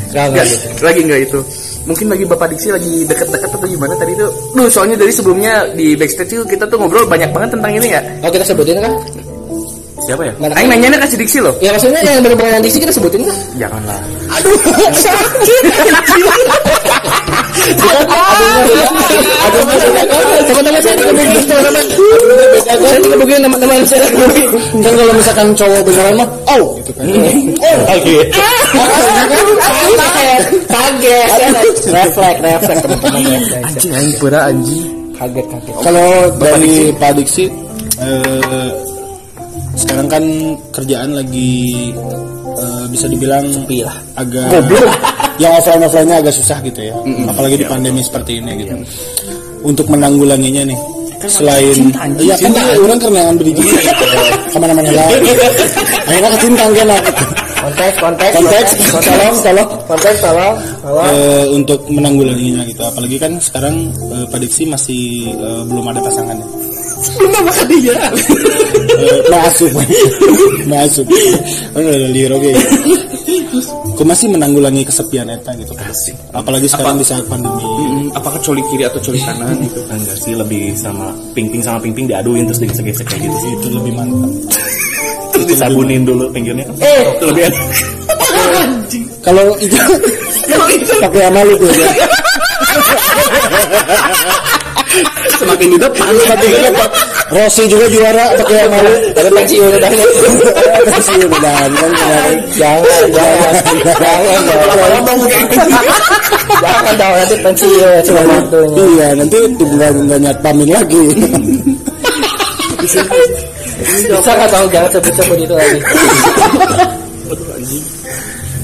[0.08, 0.82] Nggak, gitu.
[0.82, 1.38] lagi nggak itu
[1.84, 5.94] mungkin lagi bapak diksi lagi deket-deket atau gimana tadi itu Duh soalnya dari sebelumnya di
[5.94, 8.92] backstage itu kita tuh ngobrol banyak banget tentang ini ya Oh kita sebutin kah?
[10.08, 10.56] Siapa ya Mana?
[10.56, 13.36] Aing nanyanya kasih diksi loh Ya maksudnya yang dengan diksi kita sebutin kah?
[13.60, 14.56] janganlah Aduh,
[15.04, 15.62] sakit.
[24.78, 27.04] Kan kalau misalkan cowok beneran mah, oh gitu kan.
[27.58, 28.26] Oh, kaget.
[30.68, 31.26] Kaget.
[31.88, 33.20] Refleks, refleks teman-teman.
[33.24, 33.84] refleks.
[33.88, 34.84] anjing pura anjing
[35.18, 35.74] Kaget, kaget.
[35.82, 37.44] Kalau dari Pak Diksi,
[37.98, 38.70] eh,
[39.78, 40.24] sekarang kan
[40.74, 41.94] kerjaan lagi
[42.58, 43.96] eh, bisa dibilang Sepi lah.
[44.18, 44.50] agak
[45.42, 46.94] yang offline offline-nya agak susah gitu ya,
[47.30, 48.74] apalagi di pandemi seperti ini gitu.
[49.62, 50.78] Untuk menanggulanginya nih,
[51.30, 53.70] selain iya kan orang karena yang beri gitu,
[54.50, 55.06] ke mana-mana lah.
[56.10, 56.90] Akhirnya kecintang kan
[57.58, 58.70] Konteks, konteks, Konteks,
[59.02, 59.68] tolong, tolong.
[59.90, 61.04] konteks, tolong, tolong.
[61.10, 62.80] Eh, untuk menanggulanginya gitu.
[62.86, 66.46] Apalagi kan sekarang eh, Pak Diksi masih eh, belum ada pasangannya
[67.18, 67.94] belum apa dia.
[68.98, 69.70] Eh, masuk
[70.66, 71.06] masuk.
[71.74, 72.50] Udah liur oke.
[73.98, 75.74] Kok masih menanggulangi kesepian eta gitu?
[75.74, 76.14] Asik.
[76.30, 79.82] apalagi sekarang di saat pandemi apakah coli kiri atau coli kanan gitu?
[79.90, 83.36] Enggak sih lebih sama ping-ping sama ping-ping diaduin terus digesek-gesek kayak gitu.
[83.42, 83.50] Sih.
[83.58, 84.30] itu lebih mantap.
[85.34, 86.66] Terus disabunin dulu pinggirnya.
[86.78, 87.62] Eh, Itu lebih enak.
[89.22, 89.76] kalau itu
[91.02, 91.90] pakai lu tuh ya.
[95.38, 96.88] semakin di depan semakin di depan
[97.28, 98.88] Rossi juga juara pakai yang malu.
[99.12, 99.90] Tapi pensiun udah.
[100.88, 101.60] Pensiun udah.
[102.56, 103.52] Jangan, jangan,
[103.92, 104.40] jangan,
[104.96, 105.20] Ngomong
[106.58, 108.80] jangan dong nanti pensiun cuma waktunya.
[108.80, 111.04] Iya, nanti tinggal nggak nyat pamin lagi.
[112.80, 113.04] Bisa
[114.32, 115.78] nggak tahu jangan sebut-sebut itu lagi.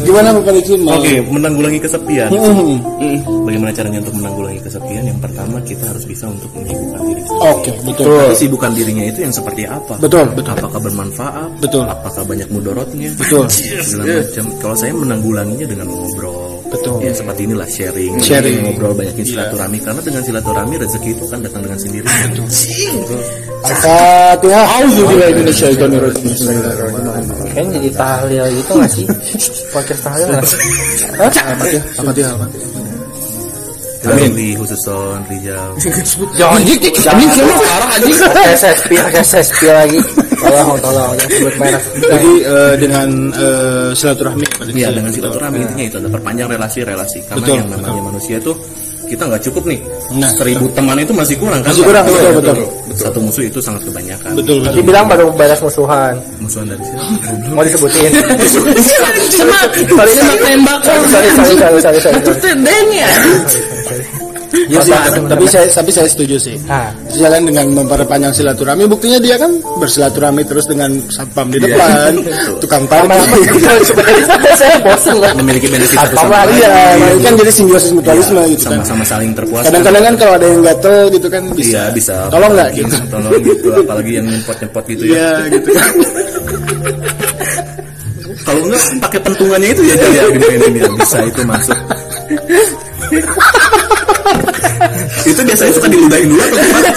[0.03, 0.59] Gimana Bapak
[0.99, 2.29] Oke, menanggulangi kesepian.
[2.35, 3.19] Hmm.
[3.47, 5.03] Bagaimana caranya untuk menanggulangi kesepian?
[5.07, 7.23] Yang pertama kita harus bisa untuk menyibukkan diri.
[7.31, 8.11] Oke, betul.
[8.11, 9.95] Tapi sibukan dirinya itu yang seperti apa?
[10.03, 10.59] Betul, betul.
[10.59, 11.51] Apakah bermanfaat?
[11.63, 11.85] Betul.
[11.87, 13.11] Apakah banyak mudorotnya?
[13.15, 13.47] Betul.
[13.47, 14.45] Segala macam.
[14.59, 16.44] Kalau saya menanggulanginya dengan ngobrol.
[16.75, 16.97] Betul.
[17.07, 18.13] Ya seperti inilah sharing.
[18.19, 18.59] Sharing.
[18.67, 19.79] Ngobrol banyakin silaturahmi.
[19.79, 22.27] Karena dengan silaturahmi rezeki itu kan datang dengan sendirinya.
[23.65, 24.67] Al-Fatihah.
[24.83, 26.27] Auzubillahi minasyaitonirrajim.
[26.35, 27.27] Bismillahirrahmanirrahim.
[27.55, 29.07] Kayaknya jadi tahlil gitu nggak sih?
[29.71, 30.59] Podcast tahlil nggak sih?
[31.15, 31.31] Hah?
[31.31, 32.35] Al-Fatihah, Al-Fatihah.
[34.05, 34.37] Amin.
[34.37, 35.73] Di khususon Rijal.
[36.37, 36.93] Jangan gitu.
[36.93, 38.13] Ini semua sekarang aja.
[38.37, 39.97] Kayak saya spill, kayak saya spill lagi.
[40.57, 41.83] Tolong, tolong, sebut merek.
[42.01, 44.93] Jadi eh, dengan eh, silaturahmi Iya kita.
[44.93, 48.55] dengan silaturahmi intinya itu ada perpanjang relasi-relasi karena Betul, yang namanya manusia tuh
[49.05, 49.81] kita nggak cukup nih
[50.15, 50.31] Nah.
[50.33, 52.57] seribu teman itu masih kurang kan Masih kurang, betul, betul.
[52.95, 54.75] satu musuh itu sangat kebanyakan Betul, betul.
[54.79, 56.15] Dibilang baru balas musuhan.
[56.39, 57.05] musuhan dari siapa
[57.53, 58.11] Mau disebutin?
[58.81, 59.69] Semak, semak
[60.41, 60.79] tembak.
[60.81, 64.24] Sorry, sorry, sorry, sorry, sorry, sorry.
[64.55, 64.93] Ya sih,
[65.27, 66.57] tapi saya tapi saya setuju sih.
[66.65, 66.89] Ah.
[67.11, 72.13] Jalan dengan memperpanjang silaturahmi, buktinya dia kan bersilaturahmi terus dengan satpam di depan,
[72.63, 73.81] tukang parkir.
[73.85, 75.33] Sebenarnya saya bosan lah.
[75.35, 76.69] memiliki benefit satu Apa sama lain ya?
[76.71, 78.71] Nah, ini kan jadi simbiosis mutualisme gitu kan.
[78.79, 81.69] sama-sama saling terpuaskan Kadang-kadang kan kalau ada yang gatel gitu kan bisa.
[81.69, 82.95] iya bisa Tolong nggak gitu.
[83.09, 85.93] tolong gitu apalagi yang nyempot-nyempot gitu ya Iya gitu kan.
[88.45, 91.79] kalau enggak pakai pentungannya itu ya ya ini ya bisa itu masuk
[95.33, 96.89] itu biasanya suka diludahin dulu atau gimana?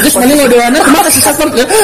[0.00, 1.48] Terus mana nggak doana ke mana si satpam?
[1.52, 1.76] Gitu.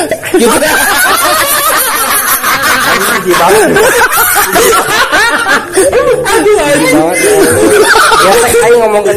[8.27, 9.17] Ya, saya ngomong kan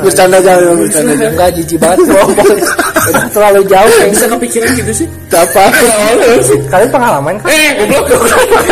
[0.00, 1.12] Bercanda jangan bercanda.
[1.14, 1.32] jangan.
[1.34, 2.48] enggak jijik banget ngomong.
[3.10, 4.12] Udah terlalu jauh kayaknya.
[4.14, 5.06] Bisa kepikiran gitu sih.
[5.34, 5.64] Apa?
[6.70, 7.48] Kalian pengalaman kan?
[7.50, 8.06] Eh, goblok.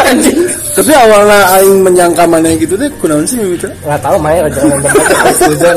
[0.09, 0.39] Anjing.
[0.79, 3.67] Tapi awalnya aing menyangka mana gitu deh, kunaon sih Mimita?
[3.83, 5.77] Nggak tahu main udah nonton udah seuzon.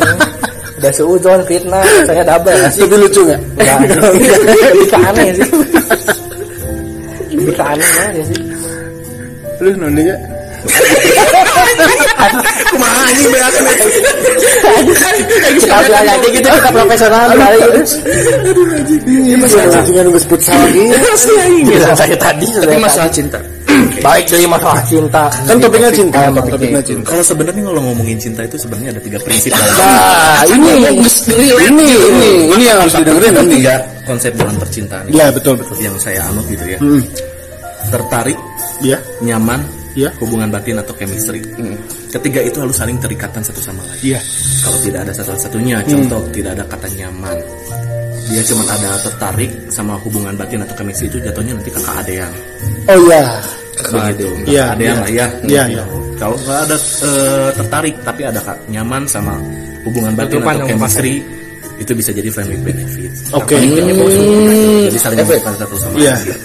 [0.78, 2.82] Udah seuzon fitnah, saya double nggak sih?
[2.86, 3.42] Tapi lucu nggak?
[3.58, 3.78] Enggak.
[4.62, 5.50] Lebih ke aneh sih.
[7.34, 8.40] Lebih ke aneh aja sih.
[9.58, 10.20] Lu nonton gak?
[12.70, 13.66] Kumaha anjing beakeun.
[15.58, 17.58] Kita bilang aja gitu kita profesional kali.
[19.10, 20.94] Ini masih anjingan gue sebut salah gitu.
[21.66, 23.42] Bilang saya tadi Tapi sudah masalah cinta.
[24.06, 25.24] baik dari masalah cinta.
[25.44, 26.82] Kan topiknya cinta, Ah, topiknya topiknya.
[26.84, 27.06] cinta.
[27.08, 32.30] Kalau sebenarnya kalau ngomongin cinta itu sebenarnya ada tiga prinsip dalam Nah, ini ini ini
[32.50, 33.56] ini yang harus didengerin ini.
[33.58, 35.76] tiga konsep dalam percintaan Ya betul betul.
[35.80, 36.78] yang saya anut gitu ya.
[36.78, 37.02] Hmm.
[37.88, 38.38] Tertarik,
[38.82, 39.62] Ya, nyaman,
[39.94, 41.38] ya, hubungan batin atau chemistry.
[42.10, 44.02] Ketiga itu harus saling terikatan satu sama lain.
[44.02, 44.20] iya.
[44.60, 47.38] Kalau tidak ada satu-satunya, contoh tidak ada kata nyaman.
[48.26, 52.32] Dia cuma ada tertarik sama hubungan batin atau chemistry itu jatuhnya nanti kakak adean.
[52.88, 53.22] Oh ya,
[53.80, 54.28] Begitu.
[54.28, 55.02] Kakak Iya, adean iya.
[55.02, 55.28] lah ya.
[55.48, 55.84] Iya, iya.
[56.20, 59.34] Kalau nggak ada eh, tertarik tapi ada kak- nyaman sama
[59.88, 61.16] hubungan batin Ketupan atau yang chemistry
[61.82, 63.10] itu bisa jadi with benefit.
[63.34, 63.58] Oke.
[63.58, 64.26] Nikahnya bosan.
[64.86, 66.14] Jadi saling membutuhkan satu sama iya.
[66.14, 66.38] lain.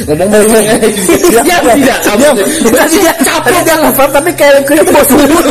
[0.08, 0.80] Ngomong banyak.
[0.80, 1.98] Tidak, tidak.
[2.16, 2.36] Diam.
[2.40, 3.16] Tidak, tidak.
[3.20, 5.44] Capek dia ngapa tapi kayak lagunya bau sungut.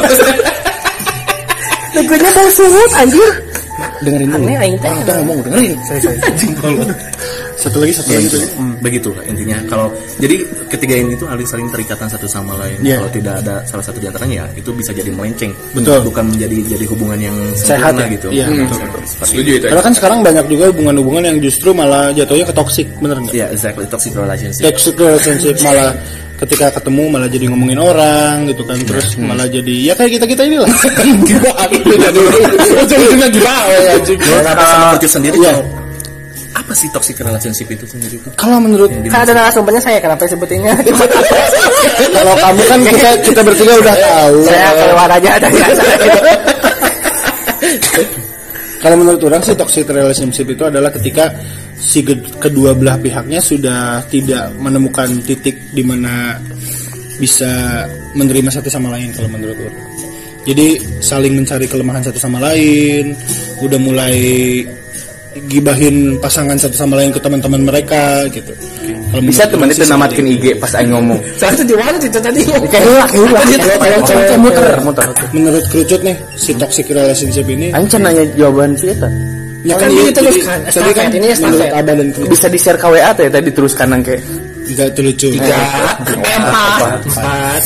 [1.94, 3.32] Lagunya bau sungut anjir.
[4.02, 4.42] Dengerin dulu.
[4.42, 4.89] Aneh aing teh.
[5.06, 5.78] Kita ngomong dengerin.
[5.86, 6.84] Sorry.
[7.60, 8.28] Satu lagi, satu Ya, lagi.
[8.28, 8.38] itu.
[8.39, 8.50] tuh.
[8.80, 9.58] Begitulah intinya.
[9.67, 10.36] Kalau jadi
[10.67, 12.80] ketiga ini itu harus saling terikatan satu sama lain.
[12.80, 12.98] Iya.
[12.98, 15.52] Kalau tidak ada salah satu di antaranya ya itu bisa jadi melenceng.
[15.76, 16.00] Betul.
[16.02, 18.08] Bukan menjadi jadi hubungan yang Sehat ya?
[18.08, 18.28] gitu.
[18.32, 18.65] Iya, Hmm.
[19.06, 19.65] Setuju itu.
[19.67, 23.34] Karena kan sekarang banyak juga hubungan-hubungan yang justru malah jatuhnya ke toxic, bener nggak?
[23.36, 24.63] Iya, exactly toxic relationship.
[24.63, 25.91] Toxic relationship malah
[26.39, 30.41] ketika ketemu malah jadi ngomongin orang gitu kan terus malah jadi ya kayak kita kita
[30.48, 30.72] inilah
[31.28, 32.19] gibah gitu jadi
[32.80, 34.19] ujung-ujungnya gibah ya anjing.
[34.24, 35.60] Sama Kucu sendiri Iya.
[36.69, 38.29] Kalau apa sih toxic relationship itu sendiri itu?
[38.38, 40.77] kalau menurut Kan ada narasumbernya saya kenapa sebutinnya?
[42.21, 45.47] kalau kamu kan kita kita bertiga udah tahu saya keluar aja ada
[48.86, 51.34] kalau menurut orang sih toxic relationship itu adalah ketika
[51.75, 56.38] si ke- kedua belah pihaknya sudah tidak menemukan titik di mana
[57.17, 57.84] bisa
[58.15, 59.82] menerima satu sama lain kalau menurut orang.
[60.47, 63.12] Jadi saling mencari kelemahan satu sama lain,
[63.60, 64.15] udah mulai
[65.48, 68.50] gibahin pasangan satu sama lain ke teman-teman mereka gitu.
[69.10, 71.20] Kalau Bisa teman itu sih namatkan IG pas aing ngomong.
[71.42, 72.42] Saya di mana cerita tadi?
[72.46, 75.06] Kayak kalau- muter, muter.
[75.34, 79.10] Menurut kerucut nih si toxic relationship ini Aing can nanya jawaban sih eta.
[79.60, 80.60] Ya kan iya, diteruskan.
[80.72, 82.08] jadi- Tadi kan ini menurut Abah dan.
[82.32, 84.24] Bisa di share ke WA tuh ya tadi teruskan nang kayak
[84.70, 85.28] Enggak itu lucu.
[85.34, 87.63] empat empat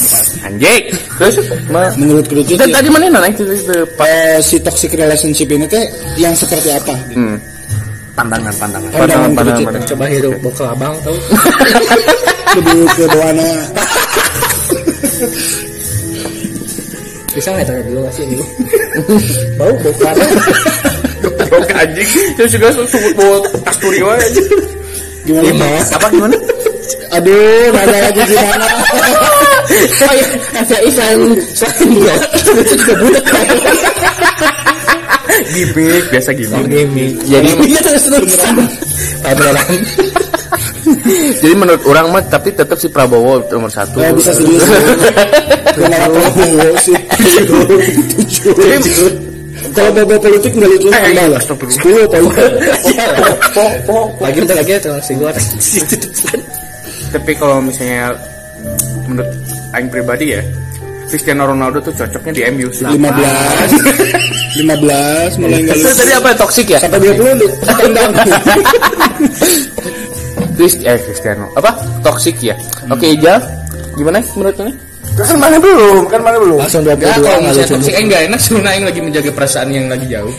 [0.47, 0.83] anjing.
[1.19, 1.35] Terus
[1.99, 3.43] Menurut kerucut dan ya, tadi mana itu
[3.99, 5.83] eh, si toxic relationship ini teh
[6.15, 6.95] yang seperti apa?
[7.11, 7.19] gitu.
[7.19, 7.37] hmm.
[8.13, 9.65] Pandangan pandangan Pandangan pandangan kerucut.
[9.67, 9.89] pandangan.
[9.89, 11.15] coba hidup bawa ke abang tau
[12.55, 13.49] Lebih ke bawahnya
[17.33, 18.45] bisa nggak tanya dulu nggak sih dulu
[19.57, 20.29] bau bau abang
[21.49, 22.09] Bau ke anjing.
[22.35, 24.41] Terus juga sebut bawa kasturi wae aja.
[25.23, 25.79] gimana?
[25.93, 26.35] Apa gimana?
[27.13, 28.65] Aduh, nada lagi gimana?
[30.03, 31.17] oh iya ada isan
[31.95, 33.23] ya itu juga budak
[35.53, 36.65] Gimik biasa gimik.
[36.69, 38.55] gaming Jadi iya terus terusan
[39.23, 39.81] beneran
[41.41, 44.03] jadi menurut orang mah tapi tetap si Prabowo nomor satu.
[44.03, 44.31] Eh, bisa.
[45.73, 46.95] Kenapa Prabowo sih?
[49.73, 51.41] Kalau bawa politik nggak lucu tambah lah.
[51.41, 52.27] Sepuluh tahu.
[54.21, 55.31] lagi bentar lagi tuh si gua
[57.13, 58.13] Tapi kalau misalnya
[59.07, 59.29] menurut
[59.73, 60.41] Aing pribadi ya,
[61.07, 62.85] Cristiano Ronaldo tuh cocoknya di MU sih.
[62.85, 63.69] Lima belas,
[64.59, 65.99] lima belas mulai nggak Itu lucu.
[65.99, 66.79] tadi apa toksik ya?
[66.81, 67.33] Sampai dua puluh
[67.77, 68.11] tendang.
[70.53, 72.55] Chris, eh Cristiano apa toksik ya?
[72.89, 73.41] Oke Ijal,
[73.97, 74.73] gimana menurut ini?
[75.13, 76.57] Kan mana belum, kan mana belum.
[76.57, 78.99] langsung dua puluh Ya, dua kalau nggak misalnya lucu toxic, eh, enak sebenarnya yang lagi
[79.01, 80.33] menjaga perasaan yang lagi jauh.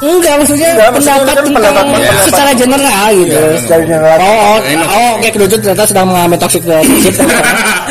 [0.00, 2.24] Enggak maksudnya Enggak, maksudnya pendapat kan tentang pendapat- pendapat.
[2.26, 3.38] secara general gitu.
[3.58, 4.16] Secara general.
[4.16, 4.58] oh oh,
[4.90, 7.14] oh oke kerucut ternyata sedang mengalami toxic relationship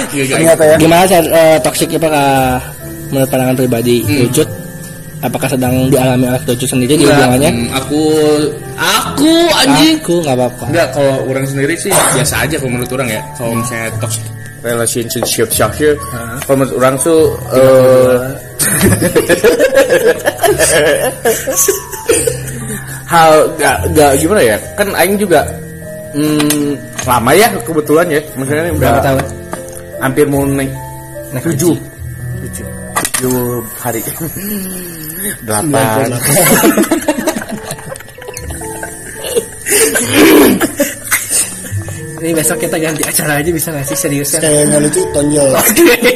[0.09, 0.75] Ternyata ya.
[0.77, 2.57] gimana sih uh, toxic apakah
[3.09, 4.47] menurut pandangan pribadi kerucut
[5.19, 8.01] apakah sedang dialami oleh kerucut sendiri di hubungannya Hmm, aku
[8.73, 9.99] aku anjing.
[9.99, 10.65] aku nggak apa-apa.
[10.65, 13.21] Enggak, kalau orang sendiri sih biasa aja kalau menurut orang ya.
[13.35, 14.23] Kalau misalnya toxic.
[14.59, 15.95] Relationship syahir
[16.43, 18.19] kalau menurut orang tuh eh,
[23.09, 24.57] hal gak, gak gimana ya?
[24.77, 25.45] Kan Aing juga
[26.13, 28.21] hmm, lama ya kebetulan ya.
[28.37, 29.23] Maksudnya udah berapa tahun?
[29.99, 30.71] hampir mau naik
[31.29, 31.75] Naik tujuh.
[32.41, 32.65] tujuh.
[32.97, 33.61] Tujuh.
[33.77, 34.01] Hari.
[35.45, 36.15] Delapan
[42.29, 43.97] ini besok kita ganti acara aja bisa nggak sih?
[43.97, 45.49] Serius ya Kayak nggak lucu tonjol.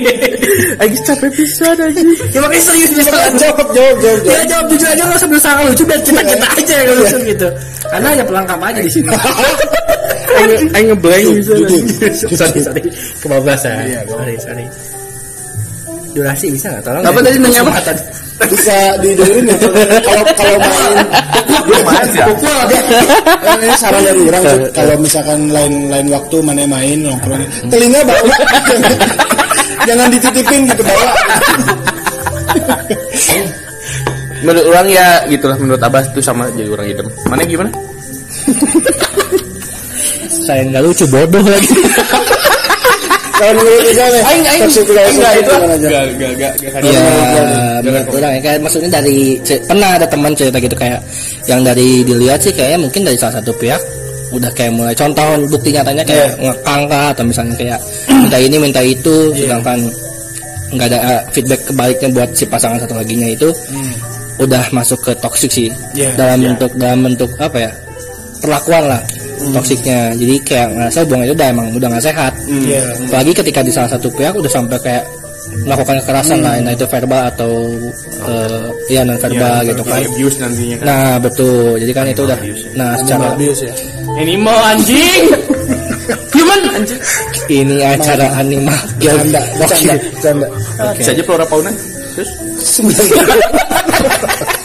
[0.86, 1.86] Aing capek bisa aja
[2.30, 4.21] ya makanya serius bisa Jawab, jawab, jawab.
[4.30, 7.47] ya jawab jujur aja nggak usah berusaha lucu biar kita kita aja yang lucu gitu.
[7.89, 9.10] Karena ya pelengkap aja di sini.
[10.78, 12.82] Aing ngeblank bisa sorry sorry.
[13.17, 14.06] Kebablasan.
[14.06, 14.65] Sorry sorry
[16.13, 17.71] durasi bisa nggak tolong Apa tadi nanya apa?
[18.49, 19.56] Bisa didengerin ya.
[20.02, 20.97] Kalau kalau main
[21.86, 22.78] main ya pukul ada.
[23.62, 27.41] Ini saran dari orang kalau misalkan lain lain waktu mana main nongkrong.
[27.69, 28.36] Telinga bawa.
[29.88, 31.06] Jangan dititipin gitu bawa.
[34.43, 37.71] menurut orang ya gitulah menurut Abah itu sama jadi orang idem mana gimana
[40.43, 41.76] saya nggak lucu bodoh lagi
[43.34, 43.82] Kalau menurut.
[44.22, 44.69] Aing- aing-
[45.02, 45.10] aing
[45.41, 45.52] itu.
[45.74, 46.52] Enggak, enggak, enggak.
[46.86, 47.02] Iya,
[47.84, 49.17] menurut orang ya kayak maksudnya dari
[49.65, 51.00] pernah ada teman cerita gitu kayak
[51.46, 53.82] yang dari dilihat sih kayaknya mungkin dari salah satu pihak
[54.34, 58.82] udah kayak mulai contoh bukti nyatanya kayak ngekang kah atau misalnya kayak minta ini minta
[58.82, 59.15] itu.
[59.36, 59.80] Sedangkan
[60.74, 63.50] nggak ada uh, feedback kebaliknya buat si pasangan satu laginya itu
[64.41, 65.69] udah masuk ke toxic sih.
[65.93, 67.72] Iya, dalam bentuk dalam bentuk apa ya?
[68.41, 69.02] Perlakuan lah
[69.51, 72.34] toksiknya jadi kayak ngerasa hubungan itu udah emang udah nggak sehat.
[72.47, 72.82] Iya.
[73.10, 75.03] apalagi ketika di salah satu pihak udah sampai kayak
[75.67, 77.51] melakukan kekerasan lah entah itu verbal atau
[78.25, 80.01] eh, ya non verbal gitu kan.
[80.01, 80.86] abuse nantinya kan.
[80.88, 81.77] Nah betul.
[81.77, 82.39] Jadi kan itu udah
[82.73, 83.73] nah secara Abuse ya.
[84.17, 85.23] animal anjing.
[86.34, 86.62] Human.
[86.73, 86.99] Anjing
[87.51, 90.47] ini acara anima Canda, canda, canda.
[90.95, 91.71] bisa aja flora fauna
[92.15, 92.29] terus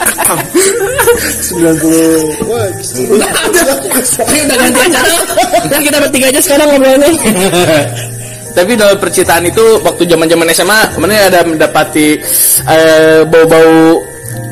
[1.47, 2.21] Sembilan puluh.
[2.49, 2.69] Wah,
[4.59, 5.11] ganti acara
[5.83, 7.11] kita bertiga aja sekarang ngobrolnya
[8.57, 12.19] tapi dalam percintaan itu waktu zaman zaman SMA mana ada mendapati
[12.67, 14.03] eh, bau-bau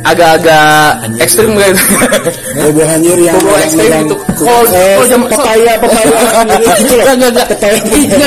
[0.07, 1.83] agak-agak ekstrim gitu
[2.57, 6.07] bobo hanyir yang yang- ekstrim yang- gitu kalau Eh, kalau zaman pepaya, pepaya.
[6.07, 6.95] Gitu.
[6.97, 7.49] Enggak, enggak, enggak.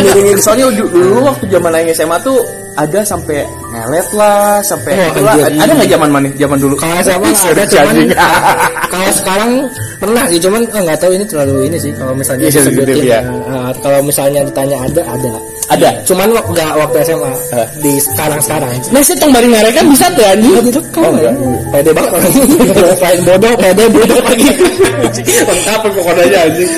[0.02, 0.38] miringin.
[0.40, 2.38] Soalnya du- dulu waktu zaman Aing SMA tuh
[2.74, 5.34] ada sampai ngelet lah, sampai Oh, itulah.
[5.36, 5.60] anjir.
[5.60, 6.28] ada nggak zaman mana?
[6.34, 6.76] Zaman dulu.
[6.76, 7.96] kalau mah ada cuman
[8.94, 9.52] kalau sekarang
[10.00, 13.20] pernah sih cuman ah, nggak tahu ini terlalu ini sih kalau misalnya Iya, disebutin ya.
[13.46, 15.32] ah, kalau misalnya ditanya ada ada
[15.80, 15.92] Ada.
[16.04, 17.32] cuman wak- nggak waktu SMA
[17.80, 18.70] di sekarang sekarang.
[18.90, 20.54] Nah, sih tong bari mereka kan bisa tuh anjing.
[20.64, 20.80] gitu.
[20.90, 21.34] Kan Oh, enggak.
[21.70, 22.32] pede banget orang
[22.94, 24.50] selain bodoh pede bodoh lagi.
[25.50, 26.72] Lengkap pokoknya anjing.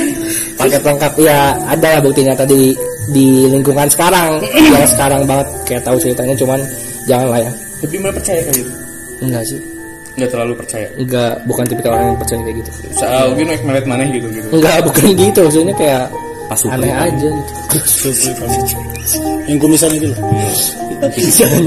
[0.54, 1.12] paket lengkap.
[1.18, 2.78] Ya ada lah buktinya tadi
[3.10, 4.38] di lingkungan sekarang.
[4.78, 6.60] Yang sekarang banget kayak tahu ceritanya cuman
[7.04, 7.52] jangan lah ya.
[7.82, 8.72] Lebih mana percaya kali itu?
[9.20, 9.60] enggak sih.
[10.12, 10.88] Nggak terlalu percaya?
[10.94, 12.70] Enggak bukan tipikal orang yang percaya kayak gitu.
[12.94, 15.40] Soal gue naik melet mana gitu gitu enggak bukan gitu.
[15.42, 16.04] Maksudnya kayak
[16.52, 16.84] Pasupri.
[16.84, 17.54] aneh aja gitu.
[19.48, 20.20] Yang kumisan itu loh.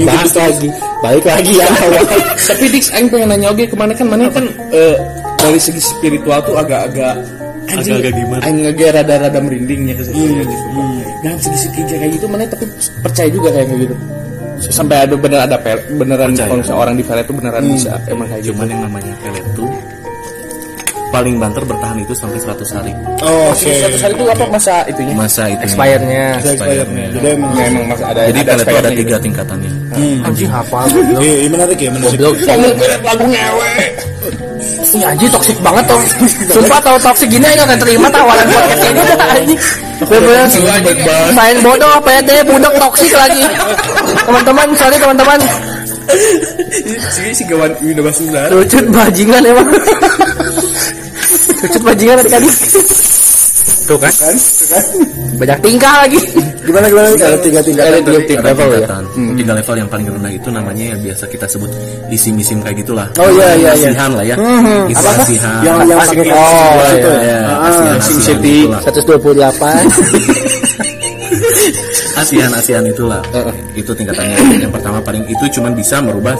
[0.05, 0.69] bahas lagi.
[1.01, 1.65] balik lagi ya.
[2.53, 4.93] Tapi Dix Aing pengen nanya oke ke mana kan mana kan eh,
[5.41, 7.17] dari segi spiritual tuh agak-agak
[7.65, 8.41] Agak-agak gimana?
[8.45, 10.21] Aing agak rada-rada merindingnya ke situ.
[10.21, 10.53] Gitu.
[11.25, 12.69] nah segi segi kayak gitu mana tapi
[13.01, 13.95] percaya juga kayak gitu.
[14.69, 18.29] Sampai ada bener ada pel beneran kalau misalnya orang di pelet tuh beneran bisa emang
[18.29, 18.53] kayak gitu.
[18.53, 19.69] Cuman yang namanya pelet tuh
[21.15, 22.91] paling banter bertahan itu sampai 100 hari.
[23.23, 23.71] Oh, oke.
[23.71, 24.45] satu hari itu apa?
[24.51, 25.13] Masa itunya?
[25.15, 27.05] Masa itu expirednya Expirednya.
[27.15, 29.23] Jadi emang Ya, emang masa ada Jadi pelet itu ada tiga gitu.
[29.31, 29.71] tingkatannya.
[30.27, 30.49] anjing.
[30.51, 30.83] Hafal.
[30.91, 32.19] Iya, iya, menarik ya, menarik.
[32.19, 33.73] Pelet lagu ngewe.
[34.95, 35.99] Ih anjing toksik banget tau
[36.49, 39.59] Sumpah tau toksik gini aja gak terima tawaran podcast ini anjing
[40.07, 40.47] Bener
[41.35, 43.43] Main bodoh apa ya deh budak toksik lagi.
[44.25, 45.39] Teman-teman sorry teman-teman.
[47.11, 49.67] Si si gawan Winda Basudara Lucut bajingan emang
[51.65, 52.49] Lucut bajingan tadi
[53.85, 54.09] Tuh kan
[55.35, 56.17] Banyak tingkah lagi
[56.65, 59.05] Gimana gimana ada tiga tiga Ada tiga tiga Ada level ya tingkatan.
[59.37, 61.69] Tiga level yang paling rendah itu namanya yang biasa kita sebut
[62.09, 63.05] isim-isim kayak gitulah.
[63.17, 63.93] Oh, iya, iya, iya.
[63.93, 64.33] Asihan lah ya.
[64.89, 65.13] Itu Apa?
[65.21, 65.61] asihan.
[65.61, 67.05] Yang yang pakai Oh, itu.
[67.05, 68.57] Ya, ya, Ah, asihan, Sim asihan City.
[68.65, 68.81] itulah.
[68.81, 69.45] 128
[72.15, 73.19] ASEAN ASEAN itulah
[73.75, 76.31] itu tingkatannya yang pertama paling itu cuman bisa merubah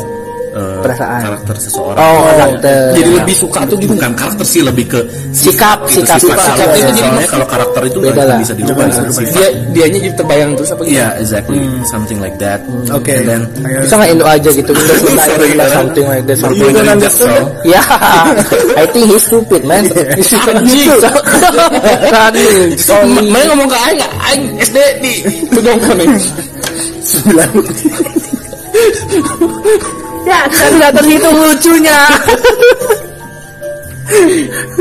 [0.56, 1.22] eh, Perasaan.
[1.22, 5.00] karakter seseorang Oh karakter jadi lebih suka tuh gitu bukan karakter sih lebih ke
[5.36, 6.80] Sikap Sikap sifat Sikap Sikap ya.
[6.80, 8.38] itu soalnya kalau karakter itu Beda lah.
[8.40, 8.84] bisa bisa coba.
[9.36, 11.60] dia dianya jadi terbayang terus apa gitu Iya, exactly.
[11.84, 12.60] Something like that.
[12.88, 13.12] Oke.
[13.12, 13.42] And then
[13.84, 17.02] Bisa nggak Indo aja gitu Indo Sunda Indo something like that something understand?
[17.04, 17.44] Jaksel.
[17.68, 17.82] Ya,
[18.80, 19.84] I think he's stupid man.
[20.18, 20.96] He's stupid gitu.
[23.34, 25.14] Mana ngomong ke Aing, Aing SD di
[25.52, 26.06] Tudong kami.
[27.04, 27.50] Sembilan.
[30.26, 32.00] Ya, tidak terhitung lucunya.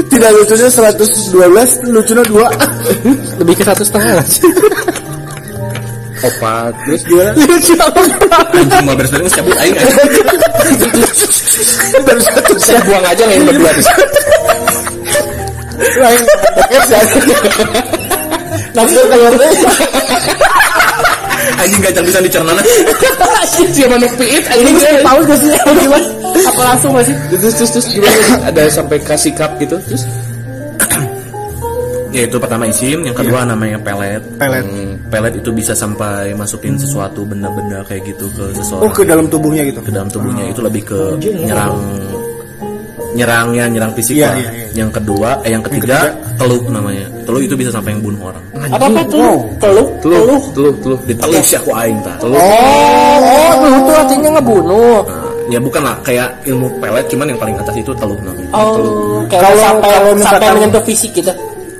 [0.05, 2.49] Tidak lucunya 112, lucunya dua.
[3.41, 4.45] Lebih ke satu setengah sih.
[6.25, 7.37] Opat, terus Gimana?
[7.37, 8.01] Lucu apa?
[8.57, 9.77] Anjing mau beres-beres cabut aing.
[12.01, 13.83] Baru satu saya buang aja yang berdua di
[16.01, 16.25] lain.
[18.73, 19.33] Langsung keluar.
[21.61, 22.53] Anjing gak bisa dicerna.
[23.55, 25.51] Siapa manuk piit, Ini Aing gue tahu gak sih?
[25.61, 26.07] Apa gimana?
[26.49, 27.17] Apa langsung gak sih?
[27.37, 28.17] terus terus terus gimana?
[28.49, 30.05] Ada sampai kasih cup gitu, terus
[32.15, 34.23] Ya itu pertama isim, yang kedua namanya pelet.
[34.39, 34.63] Pelet.
[34.63, 38.87] Hmm, pelet itu bisa sampai masukin sesuatu benda-benda kayak gitu ke seseorang.
[38.87, 39.83] Oh, ke dalam tubuhnya gitu.
[39.83, 41.75] ke dalam tubuhnya itu lebih ke nyerang
[43.15, 44.37] nyerangnya nyerang fisik Iya, lah.
[44.37, 44.67] iya, iya.
[44.75, 45.99] Yang kedua, eh yang ketiga,
[46.35, 47.07] teluk namanya.
[47.25, 48.45] Teluk itu bisa sampai yang bunuh orang.
[48.69, 49.35] Apa apa tuh?
[49.63, 50.99] Teluk, teluh, teluh, teluh.
[51.07, 52.13] Diteluk sih aku aing ta.
[52.21, 54.99] Oh, oh, teluk tuh artinya ngebunuh.
[55.07, 58.49] Nah, ya bukan lah kayak ilmu pelet cuman yang paling atas itu teluk namanya.
[58.51, 61.33] Oh, Kalau- kalau sampai kalau sampai menyentuh fisik gitu.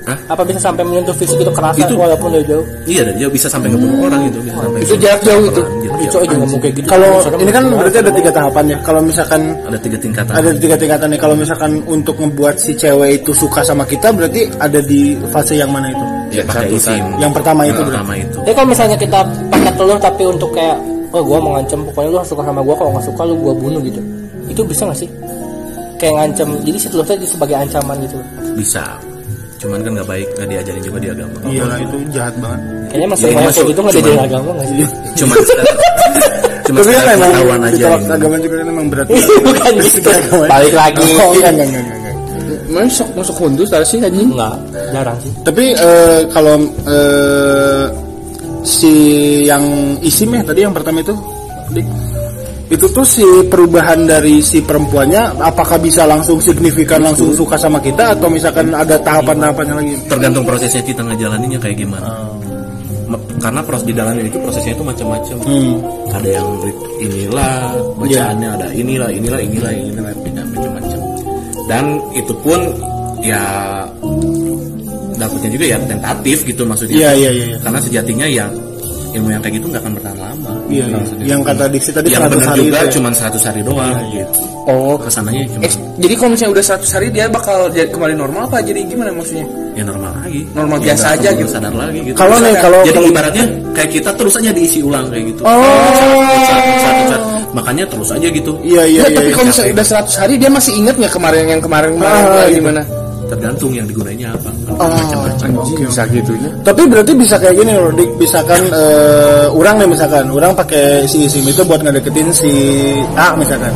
[0.05, 0.17] Hah?
[0.29, 2.61] Apa bisa sampai menyentuh fisik itu kerasa Itu- walaupun dari jauh?
[2.85, 5.61] Iya, dan dia bisa sampai ngebunuh orang itu, bisa sampai Itu jarak jauh itu.
[5.65, 6.21] Lucu jauh.
[6.21, 6.87] aja ngomong kayak gitu.
[6.87, 7.09] Kalau
[7.41, 8.77] ini kan berarti ada tiga tahapan ya.
[8.85, 10.33] Kalau misalkan Ada tiga tingkatan.
[10.37, 11.19] ada tiga tingkatan nih.
[11.19, 15.73] Kalau misalkan untuk ngebuat si cewek itu suka sama kita, berarti ada di fase yang
[15.73, 16.05] mana itu?
[16.31, 17.03] ya, pakai isim.
[17.17, 18.37] Yang pertama itu Yang pertama itu.
[18.43, 20.77] Jadi kalau misalnya kita pakai telur tapi untuk kayak
[21.15, 23.53] oh gua mau ngancem pokoknya lu harus suka sama gua kalau nggak suka lu gua
[23.55, 24.01] bunuh gitu.
[24.45, 25.09] Itu bisa nggak sih?
[25.95, 26.47] Kayak ngancem.
[26.61, 28.17] Jadi si telur tadi sebagai ancaman gitu.
[28.53, 28.83] Bisa.
[29.65, 31.35] Cuman kan nggak baik, nggak diajarin juga di agama.
[31.49, 32.59] Iya lah itu jahat banget.
[32.85, 33.63] Kayaknya masuk Ya, masuk.
[33.65, 34.75] gitu nggak jadi agama nggak sih?
[35.17, 35.37] Cuman
[36.65, 39.07] cuma Tapi kan emang pengetahuan aja agama juga kan emang berat.
[39.45, 40.09] Bukan gitu.
[40.53, 41.05] Balik lagi.
[41.17, 42.13] Oh, enggak, enggak, enggak, enggak.
[42.65, 44.29] Masuk masuk hundus tadi sih anjing.
[44.29, 44.55] Enggak,
[44.93, 45.31] jarang sih.
[45.41, 47.85] Tapi eh, kalau eh,
[48.61, 48.93] si
[49.45, 49.65] yang
[50.01, 51.13] isim ya tadi yang pertama itu,
[51.73, 51.85] Dik,
[52.65, 58.17] itu tuh si perubahan dari si perempuannya, apakah bisa langsung signifikan langsung suka sama kita
[58.17, 59.93] atau misalkan ada tahapan-tahapannya lagi?
[60.09, 62.09] tergantung prosesnya kita ngejalaninnya kayak gimana.
[63.05, 65.37] Ma- Karena proses di dalamnya itu prosesnya itu macam-macam.
[65.45, 65.73] Hmm.
[66.09, 66.47] Ada yang
[66.97, 67.53] inilah
[68.01, 70.11] bacaannya, ada inilah, inilah, inilah, inilah,
[70.49, 70.99] macam-macam.
[71.69, 71.85] Dan
[72.17, 72.59] itu pun
[73.21, 73.41] ya
[75.15, 76.97] dapatnya juga ya tentatif gitu maksudnya.
[76.97, 77.57] Iya, iya, iya, iya.
[77.61, 78.45] Karena sejatinya ya
[79.15, 80.51] ilmu yang kayak gitu nggak akan bertahan lama.
[80.65, 80.95] Iya, iya.
[80.95, 81.25] Maksudnya.
[81.25, 82.91] Yang kata Diksi tadi yang 100 benar hari juga ya.
[82.91, 84.39] cuma 100 hari doang gitu.
[84.65, 88.13] Oh, Ke sananya cuma Ex- jadi kalau misalnya udah 100 hari dia bakal jadi kembali
[88.13, 89.45] normal apa jadi gimana maksudnya?
[89.71, 90.41] ya normal lagi.
[90.51, 91.49] Normal Ya, biasa aja gitu.
[91.51, 92.15] Sadar lagi gitu.
[92.15, 95.41] Kalau nih, kalau jadi kalau- ibaratnya kayak kita terus aja diisi ulang kayak gitu.
[95.43, 95.61] Oh.
[96.41, 97.27] Satu, satu, satu.
[97.51, 98.51] Makanya terus aja gitu.
[98.63, 99.15] Iya, iya, Ya, iya.
[99.15, 99.35] tapi iya.
[99.35, 102.55] kalau misalnya udah 100 hari dia masih inget nggak kemarin yang kemarin kemarin Ah, gitu.
[102.57, 102.81] gimana?
[103.25, 104.49] Tergantung yang digunainya apa.
[104.75, 105.49] Oh, Macam-macam.
[105.65, 106.49] Bisa gitunya.
[106.61, 108.09] Tapi berarti bisa kayak gini loh, Dik.
[108.21, 112.51] Misalkan eh, orang nih misalkan, orang pakai si isim itu buat ngedeketin si
[113.17, 113.73] A misalkan.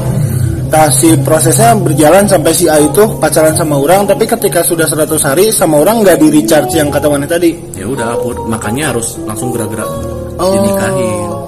[0.94, 5.50] si prosesnya berjalan sampai si A itu pacaran sama orang tapi ketika sudah 100 hari
[5.50, 8.14] sama orang nggak di recharge yang kata mana tadi ya udah
[8.46, 9.90] makanya harus langsung gerak-gerak
[10.40, 10.56] Oh.
[10.56, 11.39] dinikahin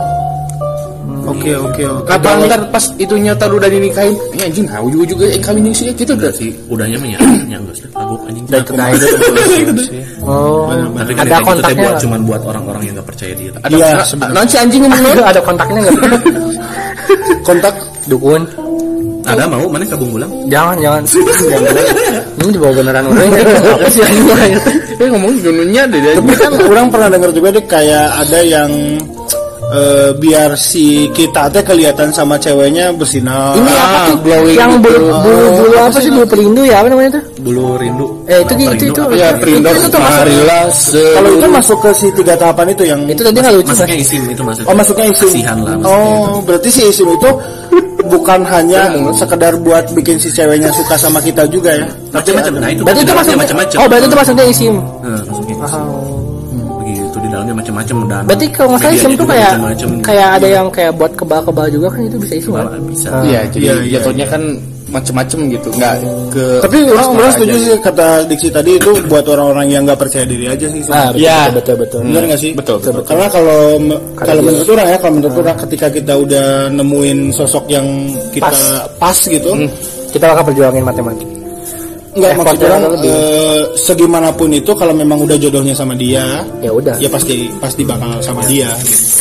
[1.23, 4.15] oke oke oke Kapan ntar pas itunya tahu udah dinikahin?
[4.33, 6.31] Ya anjing, nah ujung juga eh kawin yang sih gitu udah udah.
[6.33, 7.19] sih udahnya mah ya
[7.51, 9.07] ya enggak sih kagok anjing Dan kenal itu.
[10.21, 13.73] Oh, tapi kan ada gitu kontaknya buat cuman buat orang-orang yang nggak percaya dia Ada
[13.73, 14.35] Iya, nah, sebenarnya.
[14.37, 15.95] nah, si anjing ngomong Ada, ada kontaknya nggak?
[17.47, 18.41] kontak Dukun.
[19.21, 21.01] ada mau mana kabung bulang Jangan, jangan.
[21.05, 21.73] Jangan.
[22.41, 23.29] Ini dibawa beneran orang.
[23.77, 24.53] Apa sih anjing?
[24.97, 26.11] Eh ngomong dunia deh dia.
[26.17, 28.69] tapi kan orang pernah dengar juga deh kayak ada yang
[29.71, 34.17] eh, biar si kita teh kelihatan sama ceweknya bersinar Ini apa Ah, tuh?
[34.19, 34.83] glowing Yang gitu.
[34.85, 36.75] bulu bulu bulu apa sih bulu perindu ya?
[36.77, 37.23] Apa namanya tuh?
[37.39, 38.85] bulu rindu Eh itu itu itu.
[38.91, 39.01] itu.
[39.13, 40.15] Ya perindo Itu tuh masuk.
[40.19, 40.63] marilah
[41.15, 43.69] kalau itu masuk ke si tiga tahapan itu yang Itu tadi nggak lucu.
[43.69, 45.29] masuknya isim itu maksudnya Oh masuknya isim.
[45.31, 47.29] kasihan lah Oh berarti si isim itu
[48.03, 51.87] bukan hanya sekedar buat bikin si ceweknya suka sama kita juga ya.
[52.11, 53.39] macam-macam nah itu Berarti itu masuknya.
[53.39, 54.73] macam-macam Oh, berarti itu masuknya isim.
[55.01, 55.83] Nah, masuknya isim.
[57.31, 59.89] Dalamnya macam-macam dan Berarti kalau nggak salah isim tuh kayak macam-macam.
[60.03, 62.65] kayak ada yang kayak buat kebal-kebal juga kan itu bisa isim kan?
[62.85, 64.41] bisa Iya, jadi Iya, iya, jatuhnya kan
[64.91, 65.93] macem-macem gitu, nggak
[66.35, 66.45] ke.
[66.67, 67.35] Tapi orang orang aja.
[67.39, 70.83] setuju sih kata diksi tadi itu buat orang-orang yang nggak percaya diri aja sih.
[70.91, 71.39] Ah, betul, Iya.
[71.39, 71.99] betul, betul, betul.
[72.11, 72.51] Benar nggak sih?
[72.51, 73.59] Betul, betul, Karena kalau
[74.19, 77.87] kalau menurut orang ya, kalau menurut orang ketika kita udah nemuin sosok yang
[78.35, 78.51] kita
[78.99, 79.51] pas, gitu,
[80.11, 81.23] Kita bakal perjuangin matematik.
[82.13, 83.09] Nggak maksud orang lebih.
[83.09, 86.95] eh, segimanapun itu kalau memang udah jodohnya sama dia, Ya udah.
[86.97, 88.67] ya pasti pasti bakal sama dia.
[88.77, 89.19] Gitu.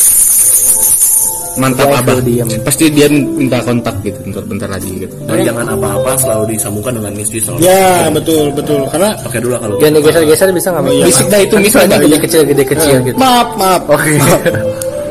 [1.53, 2.19] mantap Dia abah.
[2.23, 2.47] diam.
[2.63, 5.13] Pasti dia minta kontak gitu, bentar, bentar lagi gitu.
[5.25, 9.77] dan jangan apa-apa selalu disambungkan dengan mistis soalnya Ya betul betul karena pakai dulu kalau
[9.77, 10.83] Jangan digeser-geser bisa nggak?
[10.89, 11.05] iya.
[11.05, 13.17] Bisik dah itu misalnya gede kecil gede kecil gitu.
[13.19, 13.83] maaf maaf.
[13.85, 14.15] Oke.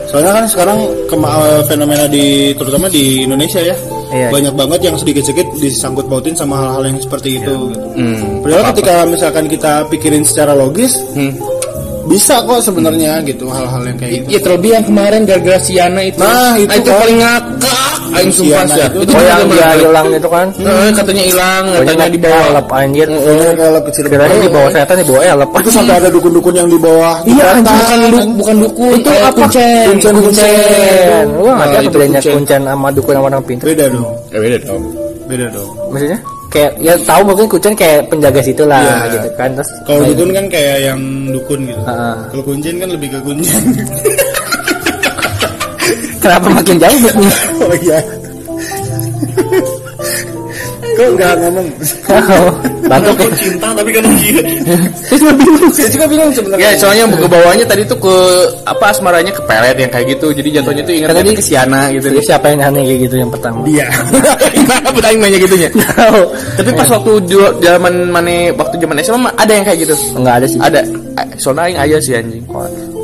[0.10, 2.26] Soalnya kan sekarang kema- eh, fenomena di
[2.56, 3.76] terutama di Indonesia ya
[4.10, 4.30] Iya.
[4.34, 7.54] banyak banget yang sedikit-sedikit disangkut pautin sama hal-hal yang seperti itu.
[7.70, 7.86] gitu.
[7.94, 8.42] Hmm.
[8.42, 11.34] Padahal ketika misalkan kita pikirin secara logis Hmm.
[12.10, 14.26] Bisa kok sebenarnya gitu hal-hal yang kayak gitu.
[14.28, 16.18] Iya terlebih yang kemarin gara-gara Siana itu.
[16.18, 16.98] Nah, itu kan.
[16.98, 17.88] paling ngakak.
[18.10, 18.82] Aing sumpah sih.
[18.82, 18.98] itu.
[19.00, 20.48] Itu Oh yang dia hilang itu kan?
[20.58, 22.44] Eh, katanya hilang, katanya di bawah.
[22.50, 23.08] elep anjir.
[23.08, 25.50] Kayaknya kalau kecil Kirain di bawah setan di bawah elep.
[25.54, 28.00] itu sampai ada dukun-dukun yang di bawah Iya, bukan
[28.34, 29.30] bukan dukun, Itu apa?
[29.38, 29.86] kuncen.
[29.94, 31.26] Kuncen, kuncen.
[31.38, 32.34] Wah, Nah, itu bedanya kuncen.
[32.42, 33.66] kuncen sama dukun sama orang pintar.
[33.70, 34.10] Beda dong.
[34.34, 34.82] Eh, beda dong.
[35.30, 35.70] Beda dong.
[35.94, 36.20] Maksudnya?
[36.50, 38.98] Kayak ya tahu mungkin kuncen kayak penjaga situ lah Iya.
[39.14, 39.50] gitu kan.
[39.54, 41.82] Terus Kalau dukun kan kayak yang dukun gitu.
[41.86, 42.16] Heeh.
[42.34, 43.62] Kalau kuncen kan lebih ke kuncen.
[46.22, 47.14] kenapa makin jauh nih?
[47.64, 48.00] oh iya.
[51.00, 51.68] Kok nggak ngomong?
[52.92, 54.42] Bantu ke cinta tapi kan iya
[55.72, 56.74] Saya juga bingung sebenarnya.
[56.74, 58.16] Ya, soalnya ke bawahnya tadi tuh ke
[58.66, 60.34] apa asmaranya ke pelet yang kayak gitu.
[60.34, 62.10] Jadi jatuhnya tuh ingat tadi ke Siana gitu.
[62.12, 63.62] Jadi siapa yang aneh kayak gitu yang pertama?
[63.64, 63.86] Iya.
[64.58, 65.70] Kenapa aing nanya gitunya?
[65.72, 66.22] Tahu.
[66.60, 69.96] Tapi pas waktu ju- zaman mana waktu zaman SMA mah ada yang kayak gitu.
[70.18, 70.60] Enggak ada sih.
[70.60, 70.80] Ada.
[71.16, 72.44] Eh, Soalnya aing aya sih anjing.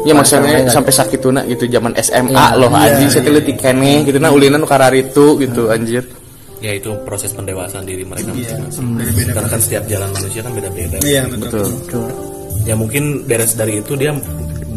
[0.05, 0.73] Ya maksudnya Enggak.
[0.73, 4.29] sampai sakit tuna gitu zaman SMA Iya, loh iya, anjing saya teliti keneh gitu nah
[4.29, 6.05] ulinan kararitu gitu anjir.
[6.57, 8.87] Ya itu proses pendewasaan diri mereka masing-masing
[9.27, 11.67] karena kan setiap jalan manusia kan beda-beda Iya betul.
[12.63, 14.15] ya mungkin beres dari itu dia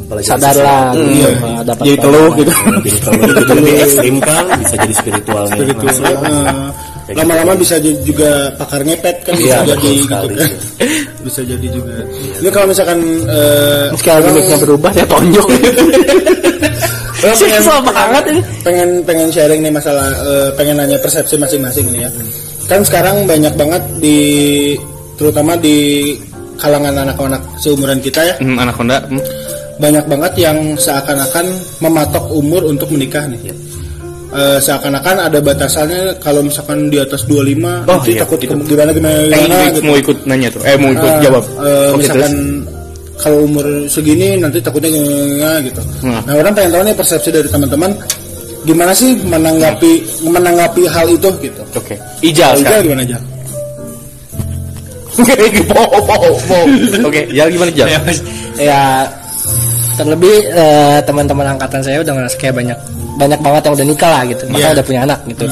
[0.04, 0.64] belajar Sadar sesuatu.
[0.64, 1.10] lah gitu.
[1.12, 1.28] Iya.
[1.62, 2.52] Dapat Jadi teluh gitu.
[2.80, 6.04] jadi kalau itu lebih ekstrim kan bisa jadi spiritualnya Itu langsung.
[7.08, 10.50] eh, lama-lama bisa jadi juga pakar ngepet kan bisa Iya, jadi betul gitu kan.
[11.24, 11.94] bisa jadi juga.
[12.40, 12.98] Ini kalau misalkan
[13.28, 15.46] eh, Sekarang berubah saya tonjok.
[17.30, 18.40] orang pengen, banget ini.
[18.62, 22.10] pengen pengen sharing nih masalah eh, pengen nanya persepsi masing-masing nih ya.
[22.66, 24.18] Kan sekarang banyak banget di
[25.14, 26.14] terutama di
[26.56, 28.98] kalangan anak-anak seumuran kita ya Hmm, anak Honda.
[29.04, 29.22] Hmm.
[29.78, 31.46] banyak banget yang seakan-akan
[31.78, 33.54] mematok umur untuk menikah nih.
[34.28, 38.52] Eh, seakan-akan ada batasannya kalau misalkan di atas 25 Oh, nanti iya, takut itu.
[38.66, 39.82] gimana gimana, Eh, gimana mau- gitu.
[39.86, 40.60] mau ikut nanya tuh.
[40.66, 41.44] Eh mau ikut Ah, jawab.
[41.46, 42.77] eh, Oke, misalkan terus.
[43.18, 45.82] Kalau umur segini nanti takutnya gimana gitu.
[46.02, 46.22] Hmm.
[46.22, 47.90] Nah orang pengen tahu nih persepsi dari teman-teman
[48.62, 49.92] gimana sih menanggapi
[50.24, 51.62] menanggapi hal itu gitu.
[51.74, 51.94] Oke.
[52.20, 52.84] Ijal Kalau sekarang.
[52.86, 53.18] gimana aja?
[57.02, 57.88] Oke, ya gimana Jal?
[58.54, 59.02] ya
[59.98, 62.78] terlebih eh, teman-teman angkatan saya udah ngerasa kayak banyak
[63.18, 64.74] banyak banget yang udah nikah lah gitu maka Iya.
[64.78, 65.44] udah punya anak gitu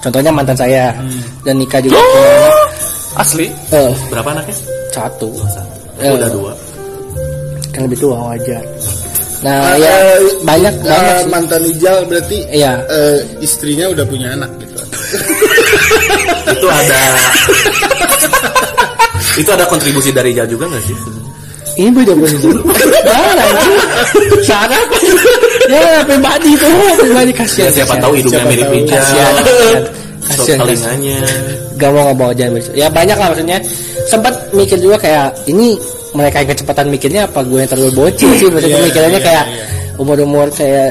[0.00, 0.94] contohnya mantan saya
[1.42, 2.54] dan nikah juga Oh!
[3.22, 4.54] asli Eh, berapa anaknya
[4.94, 5.46] satu oh,
[5.98, 6.52] Eh, udah dua
[7.70, 8.62] kan lebih tua wajar
[9.40, 11.28] nah Ah, ya eh, banyak eh, banyak sih.
[11.28, 12.72] mantan Ijal berarti Iya.
[12.84, 14.80] eh, istrinya udah punya anak gitu.
[16.54, 16.98] itu ada
[19.36, 20.96] itu ada kontribusi dari Jal juga nggak sih
[21.78, 22.48] ini beda posisi
[23.06, 23.44] mana
[24.42, 24.78] sana
[25.70, 26.68] ya pribadi tuh
[26.98, 28.68] pribadi kasihan ya, siapa tahu hidungnya Siapa mirip.
[28.76, 29.82] Ijal kasihan kasihan.
[30.28, 31.18] kasihan telinganya
[31.74, 32.72] gak mau ngomong berisik.
[32.74, 33.58] ya banyak lah maksudnya
[34.04, 35.80] sempat mikir juga kayak ini
[36.16, 37.40] mereka yang kecepatan mikirnya apa?
[37.46, 38.46] Gue yang terlalu bocil sih.
[38.50, 39.64] Maksudnya Iya, pemikirannya iya, kayak iya.
[39.96, 40.90] umur-umur kayak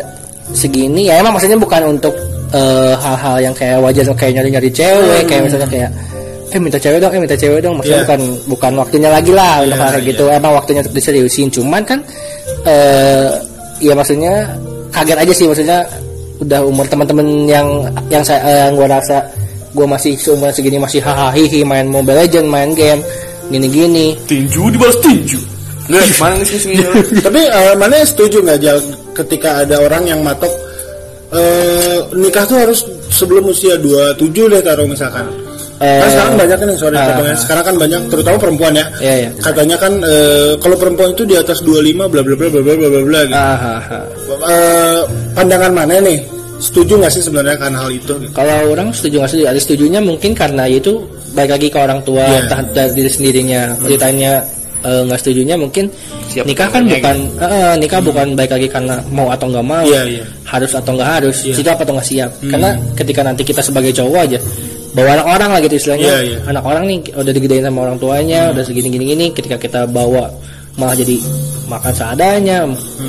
[0.56, 1.12] segini.
[1.12, 2.16] Ya emang maksudnya bukan untuk
[2.50, 5.90] eh, hal-hal yang kayak wajar kayak nyari-nyari cewek kayak misalnya kayak
[6.50, 7.76] eh minta cewek dong eh minta cewek dong.
[7.78, 8.06] Maksudnya Iya.
[8.08, 10.10] bukan bukan waktunya lagi lah untuk Iya, hal kayak iya.
[10.14, 11.48] gitu emang waktunya untuk diseriusin.
[11.54, 12.00] Cuman kan
[12.66, 13.28] eh
[13.80, 14.34] ya maksudnya
[14.90, 15.46] kaget aja sih.
[15.48, 15.80] Maksudnya
[16.40, 17.68] udah umur teman-teman yang
[18.08, 19.20] yang saya eh, yang gua rasa
[19.76, 23.04] gua masih seumuran segini masih hahaha hihi main Mobile Legend main game
[23.50, 25.40] gini-gini Tinju dibalas tinju.
[25.90, 26.76] Nggak, mana nih sih sini
[27.26, 28.78] Tapi eh, mana setuju nggak Jal
[29.18, 30.54] ketika ada orang yang matok
[31.34, 35.26] eh, nikah tuh harus sebelum usia 27 deh taruh misalkan.
[35.80, 37.38] Eh, kan sekarang banyak nih sorry potongnya.
[37.40, 38.86] sekarang kan banyak terutama perempuan ya.
[39.00, 39.30] Iya, iya.
[39.40, 42.88] Katanya kan eh, kalau perempuan itu di atas 25 bla bla bla bla bla bla
[42.92, 43.44] bla bla gitu.
[44.44, 45.00] Eh,
[45.34, 46.20] pandangan mana nih?
[46.60, 48.12] Setuju nggak sih sebenarnya kan hal itu?
[48.20, 48.36] Gitu?
[48.36, 49.46] Kalau orang setuju nggak setuju?
[49.48, 51.00] Ada setujunya mungkin karena itu
[51.36, 52.40] baik lagi ke orang tua, Iya.
[52.46, 53.62] entah dari diri sendirinya.
[53.86, 54.32] Ditanya
[54.80, 55.92] eh, nggak setujunya mungkin
[56.32, 59.84] Siap nikah kan bukan eh, eh, nikah bukan baik lagi karena mau atau nggak mau,
[59.84, 60.24] Iya, iya.
[60.48, 61.54] harus atau nggak harus, Iya.
[61.60, 62.32] siap atau nggak siap.
[62.48, 64.40] Karena ketika nanti kita sebagai cowok aja
[64.96, 66.38] bawa anak orang lah gitu istilahnya, Iya, iya.
[66.48, 70.32] anak orang nih udah digedein sama orang tuanya, udah segini gini gini, ketika kita bawa
[70.80, 71.20] malah jadi
[71.70, 72.66] makan seadanya,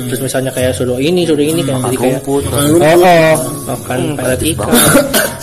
[0.07, 3.01] terus misalnya kayak suruh ini suruh ini kayak jadi kayak rumput Makan Oh, rumput.
[3.01, 3.35] oh,
[3.67, 4.71] makan pelet ikan.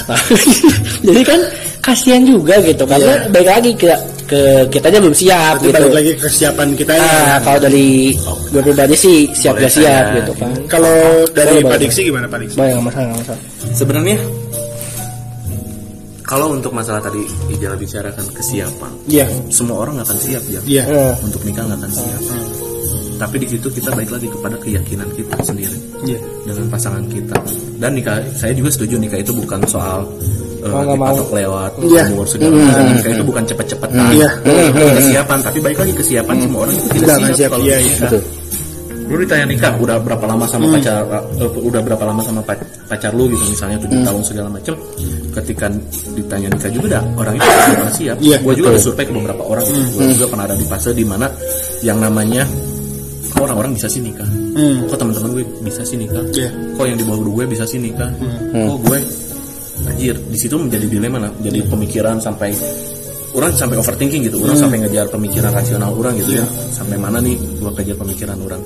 [0.08, 0.16] Nah,
[1.04, 1.40] jadi kan
[1.84, 3.92] kasihan juga gitu karena baik lagi ke
[4.24, 5.76] ke kita aja belum siap Berarti gitu.
[5.76, 7.04] balik lagi ke kesiapan kita ya.
[7.04, 8.16] Nah, kalau dari
[8.48, 10.48] gue pribadi sih siap gak siap gitu kan.
[10.64, 10.96] Kalau
[11.28, 11.76] dari Pak.
[11.76, 12.56] Diksi gimana Pak Diksi?
[12.56, 13.40] Nggak masalah nggak masalah.
[13.74, 14.16] sebenarnya
[16.24, 20.82] kalau untuk masalah tadi Ijal bicarakan kesiapan Iya, semua orang nggak akan siap ya iya.
[20.84, 22.20] Eh, untuk nikah nggak akan siap
[23.18, 25.76] tapi di situ kita balik lagi kepada keyakinan kita sendiri.
[26.00, 26.18] Iya.
[26.46, 27.36] dengan pasangan kita.
[27.76, 30.06] Dan nikah saya juga setuju nikah itu bukan soal
[30.62, 32.02] uh, Oh, dipatok lewat Iya.
[32.08, 32.84] umur segala macam.
[32.88, 34.28] Nikah itu bukan cepet-cepet Iya.
[34.94, 35.38] kesiapan.
[35.42, 37.50] Tapi balik lagi kesiapan semua orang itu tidak akan siap, siap.
[37.50, 38.10] kalau Iya, nikah.
[38.14, 38.20] iya.
[39.08, 41.24] lu ditanya nikah udah berapa lama sama pacar uh,
[41.64, 44.76] udah berapa lama sama pac- pacar lu gitu misalnya tujuh tahun segala macam
[45.32, 45.64] ketika
[46.12, 48.16] ditanya nikah juga dah orang itu pasti akan siap.
[48.20, 49.64] Iya, gue juga udah survei ke beberapa orang.
[49.64, 49.96] Gitu.
[49.96, 51.24] gue juga pernah ada di fase di mana
[51.80, 52.44] yang namanya
[53.38, 54.26] kok orang-orang bisa sih nikah.
[54.26, 54.90] Hmm.
[54.90, 56.24] kok teman-teman gue bisa sih nikah?
[56.34, 56.50] Iya.
[56.74, 58.10] kok yang di bawah gue bisa sih nikah?
[58.50, 58.98] Kok gue
[59.86, 62.50] anjir di situ menjadi dilema lah jadi pemikiran sampai
[63.30, 64.42] orang sampai overthinking gitu.
[64.42, 66.44] Orang sampai ngejar pemikiran rasional orang gitu ya.
[66.74, 68.58] Sampai mana nih gue kejar pemikiran orang?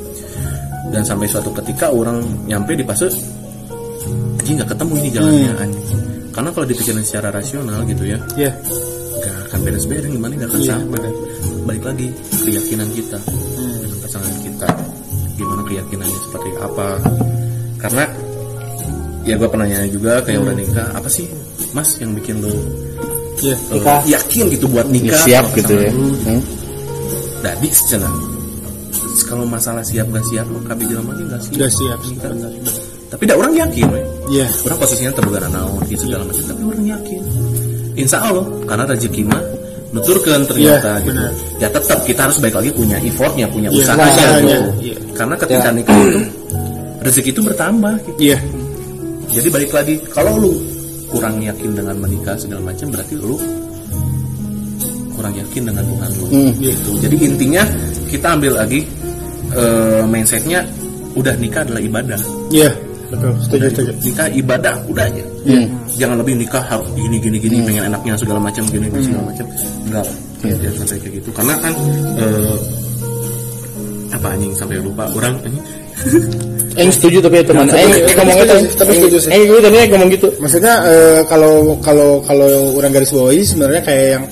[0.88, 3.12] Dan sampai suatu ketika orang nyampe di fase
[4.40, 6.00] anjing nggak ketemu ini jalannya anjing.
[6.32, 8.50] Karena kalau dipikirin secara rasional gitu ya Iya.
[9.20, 11.10] gak akan beres-beres gimana gak akan Iya, sampai.
[11.62, 12.06] balik lagi
[12.40, 13.18] keyakinan kita
[14.12, 14.68] pasangan kita
[15.40, 17.00] gimana keyakinannya seperti apa
[17.80, 18.04] karena
[19.24, 21.24] ya gue pernah nanya juga kayak udah nikah apa sih
[21.72, 22.52] mas yang bikin lo
[23.40, 23.56] Iya.
[23.56, 24.00] eh, Nikah.
[24.06, 25.88] yakin gitu buat nikah siap sama gitu ya.
[25.88, 26.08] pasangan lu?
[26.28, 26.42] Hmm.
[27.42, 28.08] Dadi secara
[29.24, 31.98] kalau masalah siap gak siap lo kami bilang lagi gak siap Udah siap.
[32.04, 32.32] nikah
[33.08, 34.00] tapi dah orang yakin we.
[34.28, 34.46] Iya.
[34.68, 37.20] orang posisinya terbuka naon gitu segala macam tapi orang yakin
[37.96, 39.42] insya Allah karena rezeki mah
[39.92, 41.30] nuturkan ternyata Iya, gitu benar.
[41.56, 44.56] ya tetap kita harus baik lagi punya effortnya punya Iya, usahanya usahanya.
[44.56, 44.70] gitu.
[44.82, 44.96] Iya.
[45.12, 46.20] karena ketika nikah itu
[47.02, 48.18] rezeki itu bertambah gitu.
[48.18, 48.38] Iya.
[49.30, 50.52] jadi balik lagi kalau lu
[51.08, 53.36] kurang yakin dengan menikah segala macam berarti lu
[55.12, 56.24] kurang yakin dengan Tuhan lu
[56.58, 57.62] gitu jadi intinya
[58.08, 58.80] kita ambil lagi
[59.52, 60.64] eh, mindsetnya
[61.12, 62.72] udah nikah adalah ibadah Iya.
[63.12, 63.32] Betul.
[63.44, 63.92] Setuju, setuju.
[64.00, 65.24] nikah ibadah udah aja
[66.00, 69.46] jangan lebih nikah harus gini gini gini pengen enaknya segala macam gini gini segala macam
[69.84, 71.72] enggak lah jangan sampai kayak gitu karena kan
[72.18, 72.56] eh,
[74.12, 75.64] apa anjing sampai lupa orang anjing
[76.72, 77.68] Eh setuju tapi teman.
[77.68, 77.84] Eh
[78.16, 78.56] ngomong gitu.
[78.80, 79.28] tapi setuju sih.
[79.28, 80.32] Eh gue tadi ngomong gitu.
[80.40, 84.24] Maksudnya eh, kalau kalau kalau orang garis bawahi sebenarnya kayak yang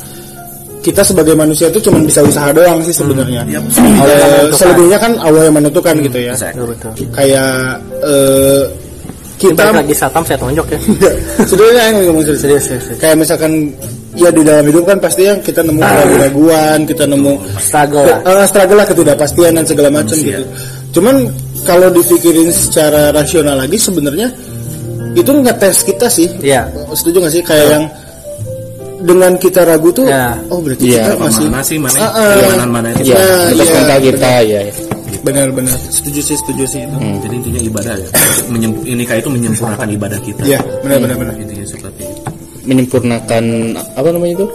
[0.80, 3.44] kita sebagai manusia itu cuma bisa usaha doang sih sebenarnya.
[3.44, 6.32] Iya, Eh, selebihnya kan Allah yang menentukan gitu ya.
[6.32, 6.64] Exactly.
[6.64, 6.92] Betul.
[7.12, 7.52] Kayak
[8.00, 8.62] eh,
[9.40, 10.80] kita lagi satam saya tonjok ya.
[11.50, 12.64] sebenarnya yang ngomong serius.
[12.64, 12.96] Serius.
[12.96, 13.52] Kayak misalkan
[14.16, 18.18] ya di dalam hidup kan pasti yang kita nemu keraguan, kita nemu Struggle lah.
[18.24, 20.44] Eh, struggle lah ketidakpastian dan segala macam gitu.
[20.96, 21.28] Cuman
[21.68, 24.32] kalau dipikirin secara rasional lagi sebenarnya
[25.12, 26.28] itu ngetes kita sih.
[26.40, 26.66] Iya.
[26.96, 27.84] Setuju gak sih kayak yang
[29.00, 30.36] dengan kita ragu tuh Ya.
[30.46, 32.10] oh berarti Iya, kita masih mana sih mana ah.
[32.34, 34.60] keimanan mana Iya, kita Nah, atas iya, mental kita ya.
[34.62, 34.74] ya.
[35.20, 36.96] benar-benar setuju sih setuju sih itu.
[37.20, 38.08] jadi intinya ibadah ya
[38.52, 41.34] Menyem- nikah itu menyempurnakan ibadah kita Iya, benar-benar benar.
[41.36, 42.20] intinya seperti itu
[42.62, 43.44] Menyempurnakan
[43.94, 44.46] apa namanya itu?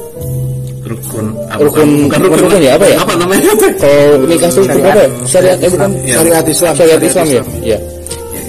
[0.86, 2.98] rukun apa, Rukun- bukan bukan rukun ya, apa ya?
[3.00, 5.10] apa namanya Kalau nikah tuh apa ya?
[5.26, 6.16] Syariat eh bukan Iya.
[6.16, 6.74] Syariat Islam.
[6.76, 7.44] syariat Islam ya.
[7.64, 7.78] Iya.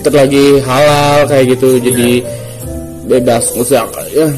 [0.04, 2.08] Terus lagi halal kayak gitu jadi
[3.06, 4.28] bebas usaha ya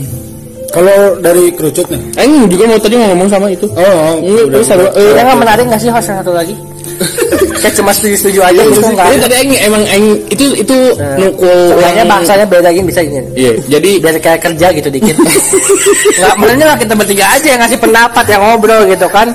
[0.68, 2.00] Kalau dari kerucut nih.
[2.20, 3.64] Aing juga mau tadi mau ngomong sama itu.
[3.72, 4.56] Oh, Ini udah.
[4.60, 6.54] terus ada- eh, Yang menarik nggak sih host yang satu lagi?
[7.58, 9.06] Kayak cuma setuju-setuju aja gitu nggak.
[9.08, 10.76] Jadi tadi aing emang aing itu itu
[11.18, 13.18] nukul Kayaknya bangsanya beda gini bisa ini.
[13.34, 15.16] Iya, jadi Biar kayak kerja gitu dikit.
[16.18, 19.28] Nggak benernya lah kita bertiga aja yang ngasih pendapat yang ngobrol gitu kan.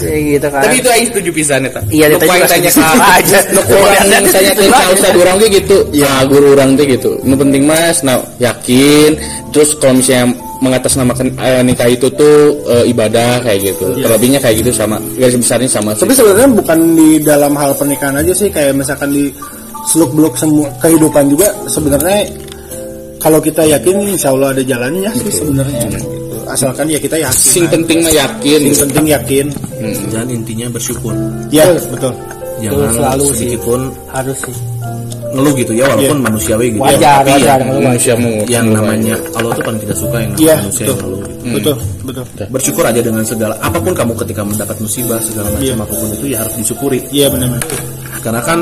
[0.00, 0.60] Kayak gitu kan.
[0.64, 1.80] tapi itu aing setuju pisan eta.
[1.92, 3.38] Iya, poin juga tanya ka aja.
[3.52, 5.76] Nu urang saya teh usah urang teh gitu.
[5.92, 7.20] Ya guru urang teh gitu.
[7.24, 9.16] Nu penting mas nah yakin
[9.52, 10.32] terus kalau misalnya
[10.62, 13.98] mengatasnamakan eh, nikah itu tuh eh, ibadah kayak gitu.
[13.98, 16.06] Terlebihnya kayak gitu sama garis besarnya sama sih.
[16.06, 19.34] Tapi sebenarnya bukan di dalam hal pernikahan aja sih kayak misalkan di
[19.90, 22.22] seluk beluk semua kehidupan juga sebenarnya
[23.18, 26.38] kalau kita yakin insya Allah ada jalannya sih sebenarnya gitu.
[26.50, 28.60] asalkan ya kita yakin Sing penting mah yakin.
[28.70, 29.46] Sing penting yakin
[30.14, 31.14] dan intinya bersyukur
[31.50, 32.14] ya betul
[32.62, 33.34] jangan selalu sih.
[33.34, 33.80] sedikit pun
[34.14, 34.56] harus sih.
[35.32, 37.58] Ngeluh gitu ya walaupun manusiawi gitu Wajar, tapi wajar.
[37.64, 40.92] yang, Manusia mau yang namanya Allah tuh paling tidak suka yang namanya iya manusia betul.
[40.92, 41.72] yang ngeluh gitu.
[42.04, 42.46] betul betul.
[42.52, 45.74] Bersyukur aja dengan segala apa pun kamu ketika mendapat musibah segala macam Iya.
[45.80, 46.98] apa pun itu ya harus disyukuri.
[47.08, 47.48] Iya benar
[48.22, 48.58] karena kan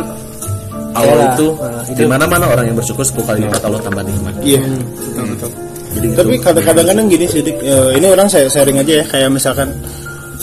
[0.91, 4.35] Allah itu nah, di mana mana orang yang bersyukur 10 kali lipat Allah tambah nikmat.
[4.43, 4.61] Iya.
[4.64, 5.51] Betul betul.
[5.91, 6.18] Jadi gitu.
[6.18, 7.41] tapi kadang-kadang kan gini sih.
[7.47, 9.68] Eh, ini orang saya sharing aja ya kayak misalkan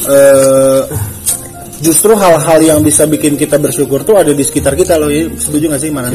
[0.07, 0.81] eh
[1.77, 5.69] justru hal-hal yang bisa bikin kita bersyukur tuh ada di sekitar kita loh ya setuju
[5.73, 6.09] gak sih mana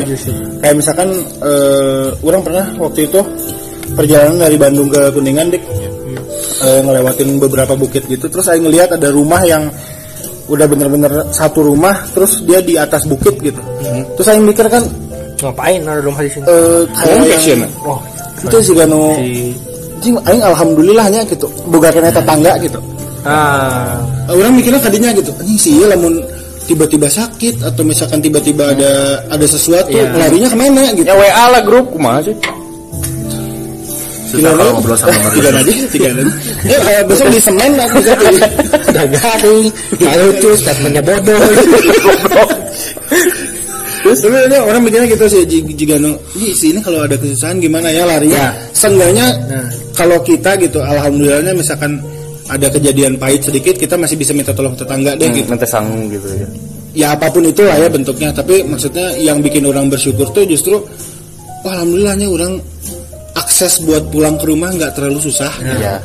[0.59, 1.09] kayak misalkan
[1.43, 3.21] eh orang pernah waktu itu
[3.95, 5.63] perjalanan dari Bandung ke Kuningan dik.
[6.63, 8.31] Eh, ngelewatin beberapa bukit gitu.
[8.31, 9.67] Terus saya ngelihat ada rumah yang
[10.47, 13.59] udah bener-bener satu rumah terus dia di atas bukit gitu.
[14.19, 14.87] Terus saya mikir kan
[15.43, 16.47] Ngapain ada rumah di sini?
[16.47, 17.67] eh Oh, yang-.
[17.83, 17.99] Oh,
[18.47, 18.91] itu sih kan
[20.03, 22.79] Jing, aing alhamdulillahnya gitu boga kena tetangga gitu
[23.25, 23.99] ah,
[24.29, 26.19] orang mikirnya tadinya gitu ini sih ya lamun
[26.63, 30.15] tiba-tiba sakit atau misalkan tiba-tiba ada ada sesuatu Iya.
[30.15, 30.83] larinya ke mana?
[30.95, 31.07] Gitu.
[31.11, 32.37] Ya WA lah grup kumaha sih?
[34.33, 35.53] susah kalau ngobrol sama tiga manusia.
[35.53, 36.33] Nanti tiga nanti.
[36.65, 38.13] Ya kayak besok di semen aku bisa
[38.89, 39.67] udah garing,
[40.01, 41.37] nggak lucu, statementnya bodoh.
[44.03, 44.19] terus?
[44.19, 48.09] Sebenarnya orang mikirnya gitu sih jika no "Ih, si ini kalau ada kesusahan gimana ya
[48.09, 48.51] larinya?
[48.73, 49.27] Seenggaknya
[49.93, 52.01] kalau kita gitu alhamdulillahnya misalkan
[52.51, 55.47] ada kejadian pahit sedikit kita masih bisa minta tolong tetangga deh gitu.
[55.47, 56.49] Nanti sanggung gitu ya.
[56.93, 60.77] ya apa pun itu lah ya bentuknya tapi maksudnya yang bikin orang bersyukur tuh justru
[61.63, 62.53] wah alhamdulillahnya orang
[63.39, 65.53] akses buat pulang ke rumah nggak terlalu susah.
[65.63, 66.03] Iya.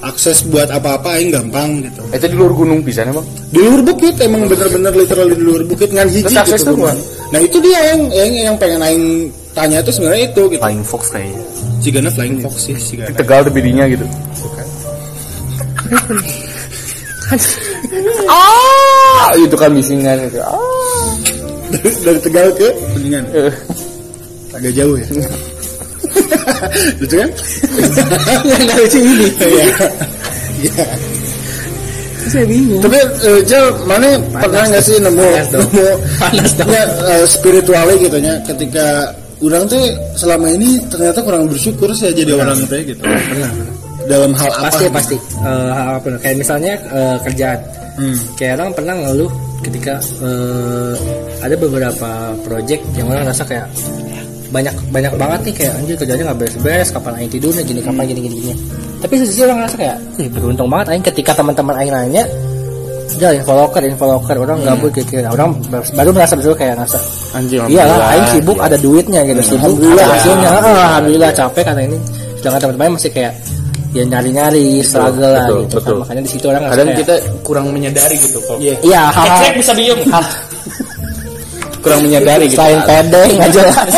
[0.00, 2.00] akses buat apa-apa yang gampang gitu.
[2.08, 3.26] Itu di luar gunung pisan emang.
[3.52, 6.88] di luar bukit emang bener-bener literal di luar bukit ngan hiji Terus akses gitu
[7.30, 9.06] nah itu dia yang yang, yang pengen aing
[9.52, 10.62] tanya itu sebenarnya itu gitu.
[10.62, 11.42] Flying fox kayaknya
[11.80, 13.12] Cigana flying fox sih Cigana.
[13.12, 14.08] Tegal tuh bidinya gitu.
[18.30, 20.38] Ah, itu kan bisingan itu.
[20.42, 20.56] Ah.
[21.70, 22.68] dari, dari Tegal ke?
[22.94, 23.24] Kuningan
[24.50, 25.06] agak jauh ya?
[27.00, 27.30] Lucu kan?
[28.44, 29.28] Nggak lucu ini.
[29.40, 29.64] Ya
[30.60, 30.86] ya
[32.30, 32.82] Saya bingung.
[32.84, 34.06] tapi eh, Jel mana
[34.38, 35.24] pernah nggak sih nemu
[35.56, 35.82] nemu
[36.68, 36.84] ya,
[37.16, 38.34] eh, spiritualnya gitu nya?
[38.44, 39.08] Ketika
[39.40, 39.80] orang tuh
[40.20, 43.02] selama ini ternyata kurang bersyukur saya jadi orang teh gitu.
[43.02, 43.79] Pernah
[44.10, 45.16] dalam hal apa Pasti pasti.
[45.16, 47.58] Eh, apa kayak misalnya eh, kerjaan.
[47.94, 48.16] Hmm.
[48.34, 49.30] Kayak orang pernah ngeluh
[49.62, 50.94] ketika eh,
[51.46, 52.10] ada beberapa
[52.42, 53.70] project yang orang rasa kayak
[54.50, 58.20] banyak banyak banget nih kayak anjir kerjanya nggak beres-beres kapan aing tidurnya gini kapan gini
[58.26, 58.54] gini gini
[58.98, 59.98] tapi sisi orang ngerasa kayak
[60.34, 62.24] beruntung banget aing ketika teman-teman aing nanya
[63.18, 65.50] Jal, info locker, info locker, orang gabut gitu, orang
[65.92, 66.98] baru merasa betul kayak ngerasa
[67.34, 67.58] Anjing.
[67.66, 70.06] Iya lah, aing sibuk ada duitnya gitu, sibuk Alhamdulillah.
[70.14, 70.62] hasilnya, Ah,
[70.94, 71.98] alhamdulillah capek karena ini.
[72.38, 73.32] Sedangkan teman-teman masih kayak
[73.90, 75.76] ya nyari-nyari, struggle lah betul, gitu.
[75.78, 75.94] betul.
[75.94, 76.00] Kan.
[76.06, 78.56] Makanya di situ orang Kadang kayak, kita kurang menyadari gitu kok.
[78.62, 78.74] Iya.
[78.86, 80.00] iya hal-hal Cek bisa diem.
[81.80, 82.60] kurang menyadari gitu.
[82.60, 83.76] selain pede nggak jelas.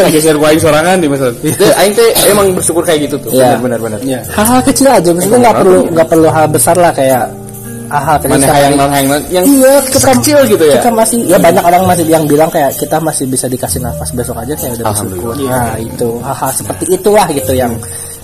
[0.00, 3.60] lagi share paling sorangan di masa itu aing teh emang bersyukur kayak gitu tuh Iya.
[3.60, 7.28] benar benar benar Hal-hal kecil aja, maksudnya nggak perlu nggak perlu hal besar lah kayak
[7.88, 8.30] hal-hal kecil.
[8.30, 11.64] mana seperti- yang non yang yang Iya, kita kecil gitu ya kita masih ya banyak
[11.64, 15.34] orang masih yang bilang kayak kita masih bisa dikasih nafas besok aja kayak udah bersyukur.
[15.46, 17.72] Nah itu hal-hal seperti itulah gitu yang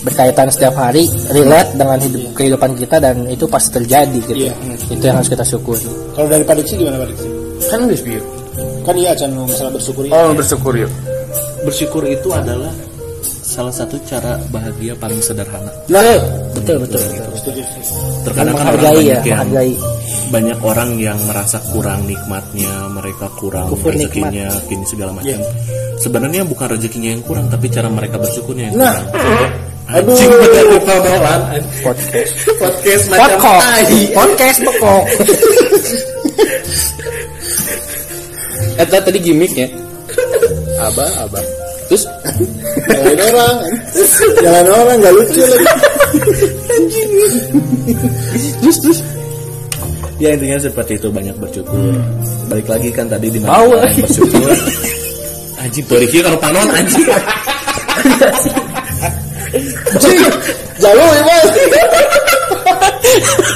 [0.03, 4.51] berkaitan setiap hari relate dengan hidup kehidupan kita dan itu pasti terjadi gitu.
[4.51, 4.55] Iya.
[4.91, 5.87] Itu yang harus kita syukuri.
[6.13, 7.29] kalau dari Pak Diksi gimana Pak Diksi
[7.71, 7.99] kan udah
[8.83, 10.11] kan iya Chan masalah bersyukur ya.
[10.13, 10.91] oh bersyukur yuk
[11.63, 12.71] bersyukur itu adalah
[13.53, 16.01] salah satu cara bahagia paling sederhana nah
[16.57, 17.01] Betul betul.
[17.05, 17.37] betul.
[17.37, 17.63] setuju
[18.25, 19.73] terkadang kan orang ya, banyak yang menghargai.
[20.33, 25.37] banyak orang yang merasa kurang nikmatnya mereka kurang Kufur rezekinya ini segala macam
[26.01, 28.97] sebenarnya bukan rezekinya yang kurang tapi cara mereka bersyukurnya yang Nah.
[29.13, 29.53] kurang
[29.93, 30.95] aduh Anjing bener lupa
[31.85, 32.33] Podcast.
[32.63, 33.85] podcast macam tai
[34.15, 35.05] Podcast pokok.
[38.81, 39.69] Eta tadi gimmicknya
[40.81, 41.45] Abah, abah.
[41.93, 42.09] Terus?
[42.89, 43.57] Jalan orang.
[44.41, 45.67] Jalan orang nggak lucu lagi.
[48.65, 48.99] terus terus.
[50.17, 51.93] Ya intinya seperti itu banyak bersyukur.
[52.49, 54.49] Balik lagi kan tadi di mana bersyukur.
[55.61, 57.07] Anjing Riki kalau panon anjing.
[60.81, 61.47] Jalo ya mas.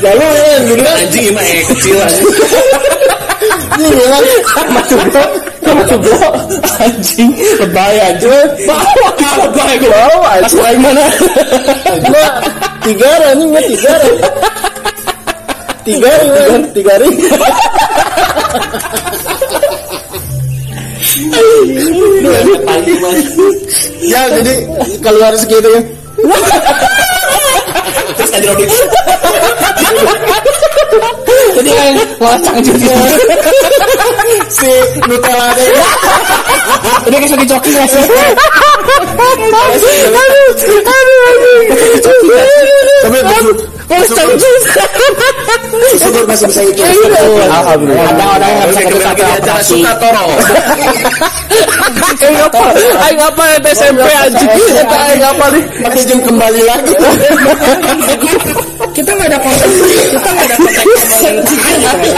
[0.05, 0.53] Jalo ya.
[0.69, 2.29] Dulu anjing eh kecil anjing.
[3.77, 4.25] Ini bilang
[4.57, 4.81] Sama
[5.67, 6.29] Sublo.
[6.85, 9.09] anjing lebay anjing Bawa.
[9.51, 9.91] Lebay gue.
[9.91, 10.31] Bawa.
[10.45, 11.05] Pas lain mana?
[12.07, 12.27] gua
[12.87, 13.93] tiga ini gua tiga
[15.87, 16.11] tiga
[16.51, 17.15] ring tiga ring
[24.07, 24.55] ya jadi
[24.99, 25.83] keluar segitu ya
[28.19, 28.51] terus aja
[31.57, 32.95] Jadi kayak ngacang juga.
[34.51, 34.71] si
[35.09, 35.69] Nutella deh
[37.07, 38.05] Udah kayak joki nggak sih?
[43.87, 44.03] tapi
[46.01, 46.83] syukur masih bisa itu
[47.47, 48.11] Alhamdulillah.
[48.11, 49.55] Ada orang yang nggak bisa acara
[53.07, 53.15] Ayo
[53.55, 54.51] itu SMP anjing?
[54.51, 55.63] Ayo ngapa nih?
[55.87, 56.93] tapi jam kembali lagi
[58.97, 59.69] Kita nggak ada konten.
[60.09, 62.09] Kita nggak ada konten ngomongin tai.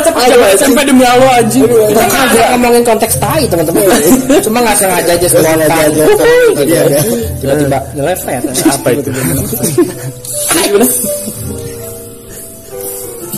[0.00, 1.66] Cepet cepet sampai demi Allah anjing.
[1.66, 3.82] Kita nggak ada ngomongin konteks tai teman-teman.
[4.38, 5.90] Cuma nggak sengaja aja spontan.
[6.62, 7.02] Iya, iya.
[7.42, 8.42] Tiba-tiba ngelepet.
[8.46, 9.10] Apa itu?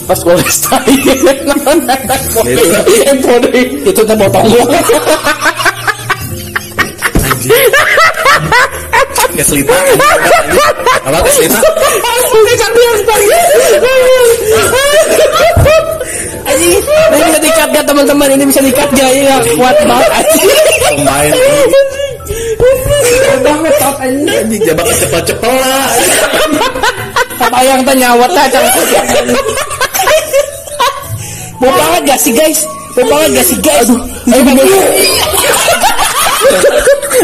[0.02, 0.94] Pas gue les tai.
[3.88, 4.44] Itu tuh botol
[8.46, 8.62] gua.
[9.36, 9.74] keselita
[11.02, 11.58] apa keselita
[16.42, 18.28] Anjing, ini bisa dikat gak teman-teman?
[18.34, 19.08] Ini bisa dikat gak?
[19.14, 20.10] Ini gak kuat banget
[20.92, 21.32] pemain
[23.42, 24.28] banget top anjing.
[24.28, 25.86] anjing jabak cepel-cepel lah
[27.42, 28.58] Apa yang tanya nyawat aja.
[31.58, 32.62] Mau banget gak sih guys?
[32.94, 33.90] Mau banget gak sih guys?
[33.90, 33.98] Aduh,
[34.30, 34.70] Aing, aing,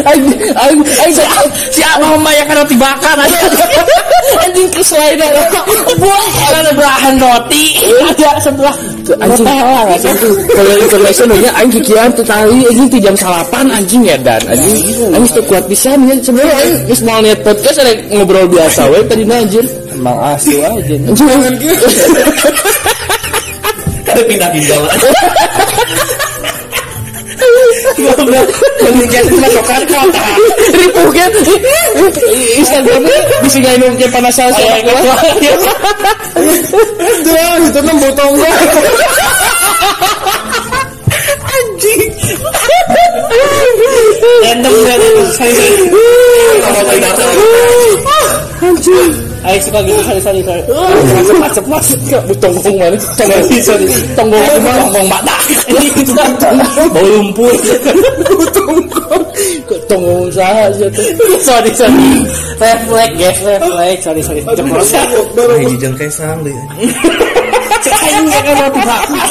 [0.05, 0.81] aing,
[1.11, 1.23] si,
[1.73, 3.17] si Abah membayangkan roti bakar.
[4.45, 5.31] Anjing kesuai deh.
[5.99, 7.65] Buah, ada belahan roti.
[8.15, 8.77] Ada sebelah.
[9.19, 9.47] Anjing
[10.05, 10.29] itu.
[10.53, 14.77] Kalau information nya aing kikian tuh tadi anjing tuh jam salapan anjing ya dan anjing
[15.17, 19.65] anjing tuh kuat bisa nih sebenarnya mau lihat podcast ada ngobrol biasa we tadi anjir.
[19.97, 20.95] Emang asu aja.
[21.09, 21.29] Anjing
[24.19, 24.79] ada pindah
[27.97, 30.25] cuma coklat kota.
[30.73, 31.31] Ribu kan.
[32.59, 34.51] Instagramnya bisa nggak minum kayak panas saya.
[37.25, 38.31] Tuh, itu botol.
[44.39, 44.99] Random tidak
[49.49, 50.61] Ayo suka gitu sorry sorry sorry.
[51.17, 52.99] Masuk masuk masuk ke tonggong mana?
[53.17, 53.87] Tonggong sorry.
[54.13, 54.45] Tonggong?
[54.61, 55.37] Tonggong mata.
[55.73, 56.37] Ini itu kan
[56.93, 57.49] bau lumpur.
[58.57, 59.23] Tonggong.
[59.89, 61.05] Tonggong saja tuh.
[61.41, 62.09] Sorry sorry.
[62.61, 64.41] Refleks guys refleks sorry sorry.
[64.45, 65.07] Ceplosan.
[65.33, 69.29] Aing jeung kesang deh Aing gak kan roti bakar.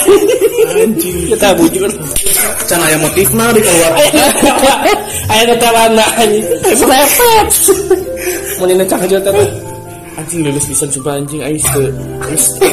[0.82, 1.92] anjing Kita bujur.
[2.68, 3.94] can aya motifna di keluar
[5.38, 6.46] Ayo tetap anak anjing.
[6.66, 7.70] Refleks.
[8.58, 9.67] Mau nina cak aja tapi.
[10.18, 11.86] Anjing lulus bisa coba anjing aing teu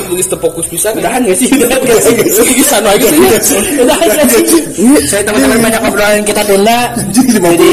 [0.09, 1.49] geus teu fokus bisa Udahan gak sih?
[1.53, 2.14] Udahan gak sih?
[2.57, 3.61] Bisa lagi sih?
[3.84, 4.42] Udahan gak sih?
[5.05, 6.78] Saya teman-teman banyak obrolan kita tunda.
[7.12, 7.70] Jadi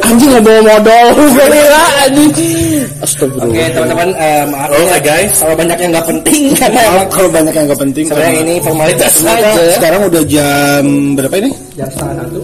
[0.00, 1.06] anjing nggak bawa modal.
[1.36, 2.80] Gila anjing.
[3.04, 3.44] Astagfirullah.
[3.52, 4.98] Oke teman-teman eh, maaf ya.
[5.04, 5.32] guys.
[5.36, 9.12] Kalau banyak yang nggak penting Karena Kalau banyak yang gak penting sebenarnya karena- ini formalitas
[9.20, 11.50] saja sekarang udah jam berapa ini?
[11.76, 12.40] Jam setengah satu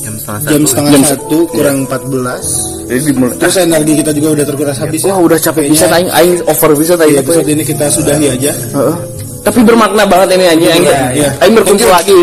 [0.00, 3.36] jam setengah Jam setengah satu kurang 14 Jadi dimulai.
[3.38, 5.12] Terus energi kita juga udah terkuras habis ya.
[5.14, 8.50] Wah udah capek bisa aing aing over bisa tadi Di episode ini kita sudahi aja.
[8.50, 8.96] Heeh.
[9.40, 10.86] Tapi bermakna banget ini anjing aing.
[11.16, 11.28] iya.
[11.40, 12.16] Aing berkumpul lagi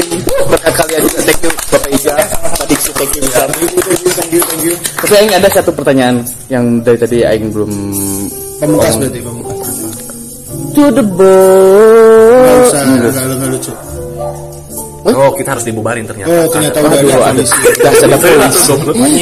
[0.48, 1.20] berkat kalian juga.
[1.24, 3.22] Thank you Bapak Diksi, thank you.
[3.28, 4.74] Thank you, thank you.
[4.76, 6.16] Tapi aing ada satu pertanyaan
[6.52, 7.72] yang dari tadi aing belum
[8.58, 9.76] Pamungkas berarti pamungkas.
[10.74, 12.66] to the ball.
[12.70, 13.74] usah, gak, gak lucu.
[15.14, 17.58] Oh kita harus dibubarin ternyata Oh ternyata udah ada polisi.
[17.78, 18.74] Dah ada polisi.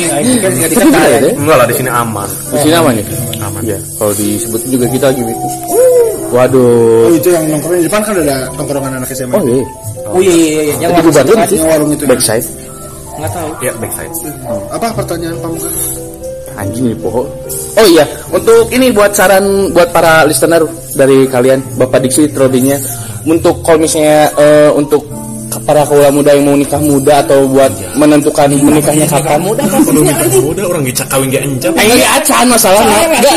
[0.09, 1.19] Anjing kan nggak Iya, dikata ya.
[1.35, 3.05] enggak lah di sini aman Di sini aman ya?
[3.41, 3.77] aman Iya.
[3.95, 5.31] Kalau disebut juga kita gitu.
[5.69, 7.13] Oh Waduh.
[7.13, 9.33] itu yang nongkrong di depan kan ada tongkrongan anak SMA.
[9.33, 9.63] Oh iya.
[10.05, 10.73] Oh iya iya iya.
[10.79, 12.03] Yang Jadi bubarin warung yang warung itu.
[12.05, 12.47] backside.
[13.15, 14.11] nggak tahu ya backside
[14.69, 15.75] Apa pertanyaan pamungkas?
[16.55, 17.27] Anjing ini pohon.
[17.75, 20.63] Oh iya, untuk ini buat saran buat para listener
[20.95, 22.79] dari kalian, Bapak Diksi, Trodinya,
[23.23, 25.03] untuk kalau misalnya eh, untuk
[25.63, 30.27] para kaula muda yang mau nikah muda atau buat menentukan menikahnya kapan muda kan nikah
[30.43, 31.71] muda orang ngecak kawin gak encam.
[31.75, 32.97] Eh, enggak acan masalahnya.
[33.07, 33.33] Enggak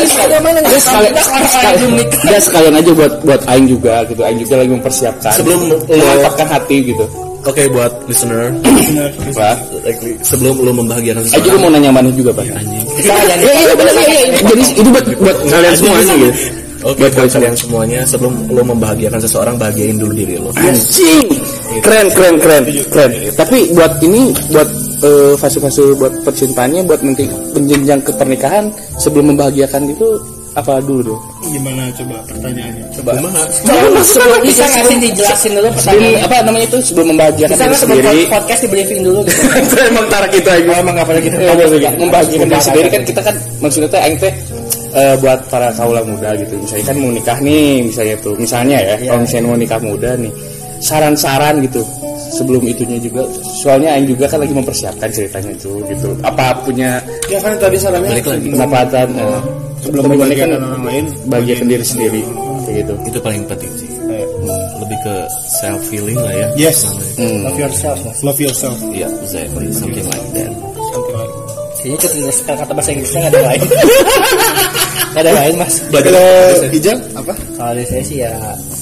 [0.59, 1.13] enggak sekalian
[2.25, 4.21] enggak sekalian aja buat buat aing juga gitu.
[4.25, 5.33] Aing juga lagi mempersiapkan.
[5.35, 7.05] Sebelum lo- mengatakan hati gitu.
[7.39, 8.51] Oke buat listener,
[9.31, 9.55] Pak.
[10.27, 12.43] sebelum lo membahagiakan Aing juga seseorang, mau nanya mana juga, Pak.
[12.43, 12.59] Iya,
[13.39, 14.41] iya, benar, iya, iya.
[14.43, 16.31] Jadi itu buat buat kalian semuanya gitu.
[16.79, 20.55] Oke buat kalian semuanya, sebelum lo membahagiakan seseorang, bahagiain dulu diri lo.
[20.55, 21.27] Anjing.
[21.83, 23.11] Keren, keren, keren, keren.
[23.35, 24.69] Tapi buat ini buat
[25.03, 30.07] eh, fase-fase buat percintaannya buat nanti menjenjang ke pernikahan sebelum membahagiakan itu
[30.57, 31.21] apa dulu dong?
[31.45, 32.83] Gimana coba pertanyaannya?
[32.95, 33.11] Coba.
[34.01, 36.25] Sebelum bisa nggak sih dijelasin dulu Sebelum pertanyaannya?
[36.25, 38.21] apa namanya itu sebelum membahagiakan Bisa diri sendiri.
[38.27, 39.41] podcast di briefing dulu gitu?
[39.67, 40.71] Itu emang tarik kita aja.
[40.81, 41.35] Emang gitu.
[41.37, 44.33] Ya, ya, membahagiakan diri sendiri kan kita kan maksudnya teh aing teh
[44.95, 46.55] eh, buat para kaula muda gitu.
[46.59, 48.35] Misalnya kan mau nikah nih, misalnya tuh.
[48.37, 50.31] Misalnya ya, kalau misalnya mau nikah muda nih,
[50.79, 51.81] saran-saran gitu
[52.29, 53.25] sebelum itunya juga
[53.59, 58.21] soalnya aing juga kan lagi mempersiapkan ceritanya tuh gitu apa punya Ya kan tadi sarannya
[58.23, 59.41] pendapatan eh,
[59.83, 61.05] sebelum membagikan kan orang lain
[61.67, 62.21] diri sendiri
[62.63, 63.89] kayak gitu Itu paling penting sih.
[64.79, 65.15] Lebih ke
[65.61, 66.47] self feeling lah ya.
[66.57, 66.85] Yes.
[66.85, 67.05] Namanya.
[67.17, 67.39] Hmm.
[67.45, 67.99] Love yourself.
[68.25, 68.77] Love yourself.
[68.89, 70.68] Iya, exactly, something like that.
[71.85, 73.61] Itu tulis kata bahasa Inggrisnya nggak ada lain.
[75.09, 75.75] Nggak ada lain mas.
[75.89, 76.27] Kalau
[76.69, 77.33] hijau apa?
[77.57, 78.29] Kalau dari saya sih ya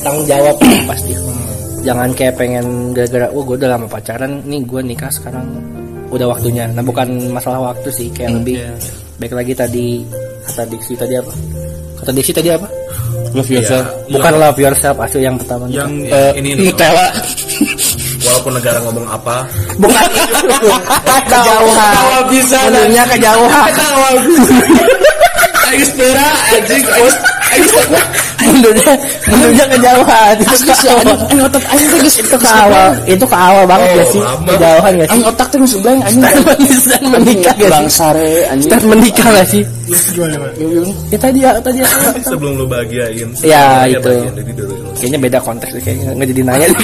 [0.03, 0.55] tanggung jawab
[0.91, 1.13] pasti.
[1.87, 5.47] Jangan kayak pengen gara-gara, oh gue udah lama pacaran, nih gue nikah sekarang
[6.11, 6.67] udah waktunya.
[6.67, 8.59] Nah bukan masalah waktu sih, kayak lebih
[9.23, 10.03] baik lagi tadi
[10.51, 11.31] kata diksi tadi apa?
[12.03, 12.67] Kata diksi tadi apa?
[13.35, 15.67] love yourself Bukan love yourself, asli yang pertama.
[15.71, 17.07] Yang Eh, ini Nutella
[18.27, 19.35] walaupun negara ngomong apa,
[19.77, 20.69] bukan itu.
[21.25, 21.91] kejauhan.
[21.93, 23.69] Kawal bisa, Menurutnya kejauhan.
[25.67, 26.83] aing sepeda anjing
[28.37, 28.91] Mundunya,
[29.27, 30.35] mundunya kejauhan.
[30.39, 31.15] Itu ke awal.
[31.43, 32.89] otak aing teh geus Itu ke awal.
[33.03, 34.21] Itu ke awal banget ya sih.
[34.45, 35.07] Kejauhan sih?
[35.11, 37.91] aing otak teh geus blank anjing Start menikah gak bang sih?
[37.91, 39.63] sare anjing Start menikah gak sih?
[41.11, 41.87] Ya tadi ya, tadi ya.
[42.31, 44.11] sebelum lo bahagiain, Ya, itu.
[44.95, 46.67] Kayaknya beda konteks kayaknya nggak jadi nanya.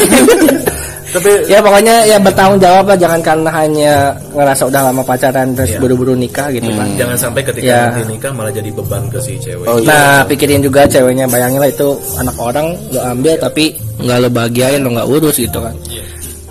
[1.13, 3.93] Tapi ya pokoknya ya bertanggung jawab lah jangan karena hanya
[4.33, 5.79] ngerasa udah lama pacaran terus Iya.
[5.79, 6.89] buru-buru nikah gitu kan.
[6.97, 7.81] Jangan sampai ketika Ya.
[7.93, 9.69] nanti nikah malah jadi beban ke si cewek.
[9.69, 9.87] Oh, iya.
[9.87, 14.81] Nah pikirin juga ceweknya bayangin lah itu anak orang lo ambil tapi nggak lo bahagiain
[14.81, 15.75] lo nggak urus gitu kan.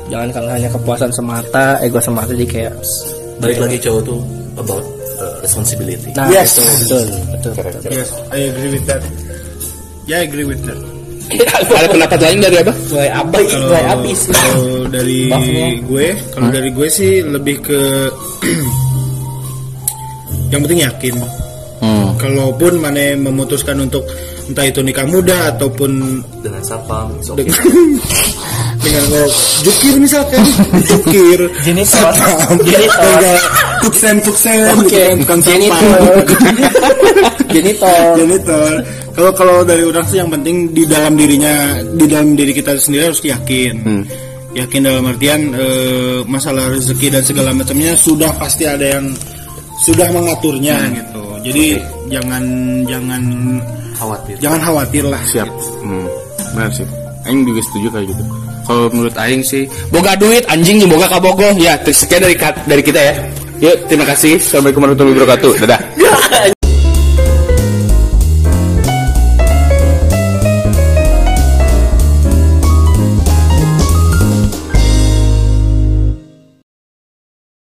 [0.06, 2.74] Jangan karena hanya kepuasan semata, ego semata jadi kayak
[3.40, 4.20] Balik lagi cowok tuh
[4.54, 4.84] about
[5.18, 6.14] uh, responsibility.
[6.14, 6.54] nah Yes.
[6.54, 7.04] itu betul
[7.34, 7.52] betul.
[7.58, 7.90] betul.
[7.90, 9.02] Yes, I agree with that.
[10.04, 10.78] Ya, I agree with that.
[11.80, 14.18] ada pendapat lain dari apa Mulai abis, Kalau mulai abis.
[14.30, 15.18] kalau dari
[15.80, 17.80] gue, kalau dari gue sih lebih ke
[20.52, 21.14] yang penting yakin.
[21.82, 22.14] Hmm.
[22.14, 24.06] Kalaupun mana memutuskan untuk
[24.46, 27.42] entah itu nikah muda ataupun Dengan sapam, it's okay.
[28.82, 29.30] dengan oh,
[29.66, 30.42] jukir misalkan,
[30.90, 31.40] jukir,
[31.82, 33.18] sapam, Jenitor.
[33.18, 33.40] enggak,
[33.82, 35.26] tuksen tuksen, Oke, gitu
[37.52, 38.00] Jenitor.
[38.20, 38.70] janitor
[39.12, 41.52] kalau kalau dari orang sih yang penting di dalam dirinya
[41.84, 43.74] di dalam diri kita sendiri harus yakin.
[43.84, 44.04] Hmm.
[44.52, 49.08] yakin dalam artian eh, masalah rezeki dan segala macamnya sudah pasti ada yang
[49.80, 50.92] sudah mengaturnya Hmm.
[50.96, 51.22] gitu.
[51.42, 51.66] Jadi
[52.08, 52.44] jangan
[52.86, 53.22] jangan
[53.98, 54.36] Khawatir.
[54.40, 55.22] jangan khawatir lah.
[55.24, 55.48] Siap.
[55.80, 56.06] Hmm.
[56.52, 56.86] benar sih.
[57.24, 58.24] Aing juga setuju kayak gitu.
[58.62, 61.48] Kalau menurut aing sih boga duit anjing nih boga kabogo.
[61.56, 63.14] Ya sekian dari dari kita ya.
[63.60, 64.36] Yuk terima kasih.
[64.36, 65.52] Assalamualaikum warahmatullahi wabarakatuh.
[65.64, 65.80] Dadah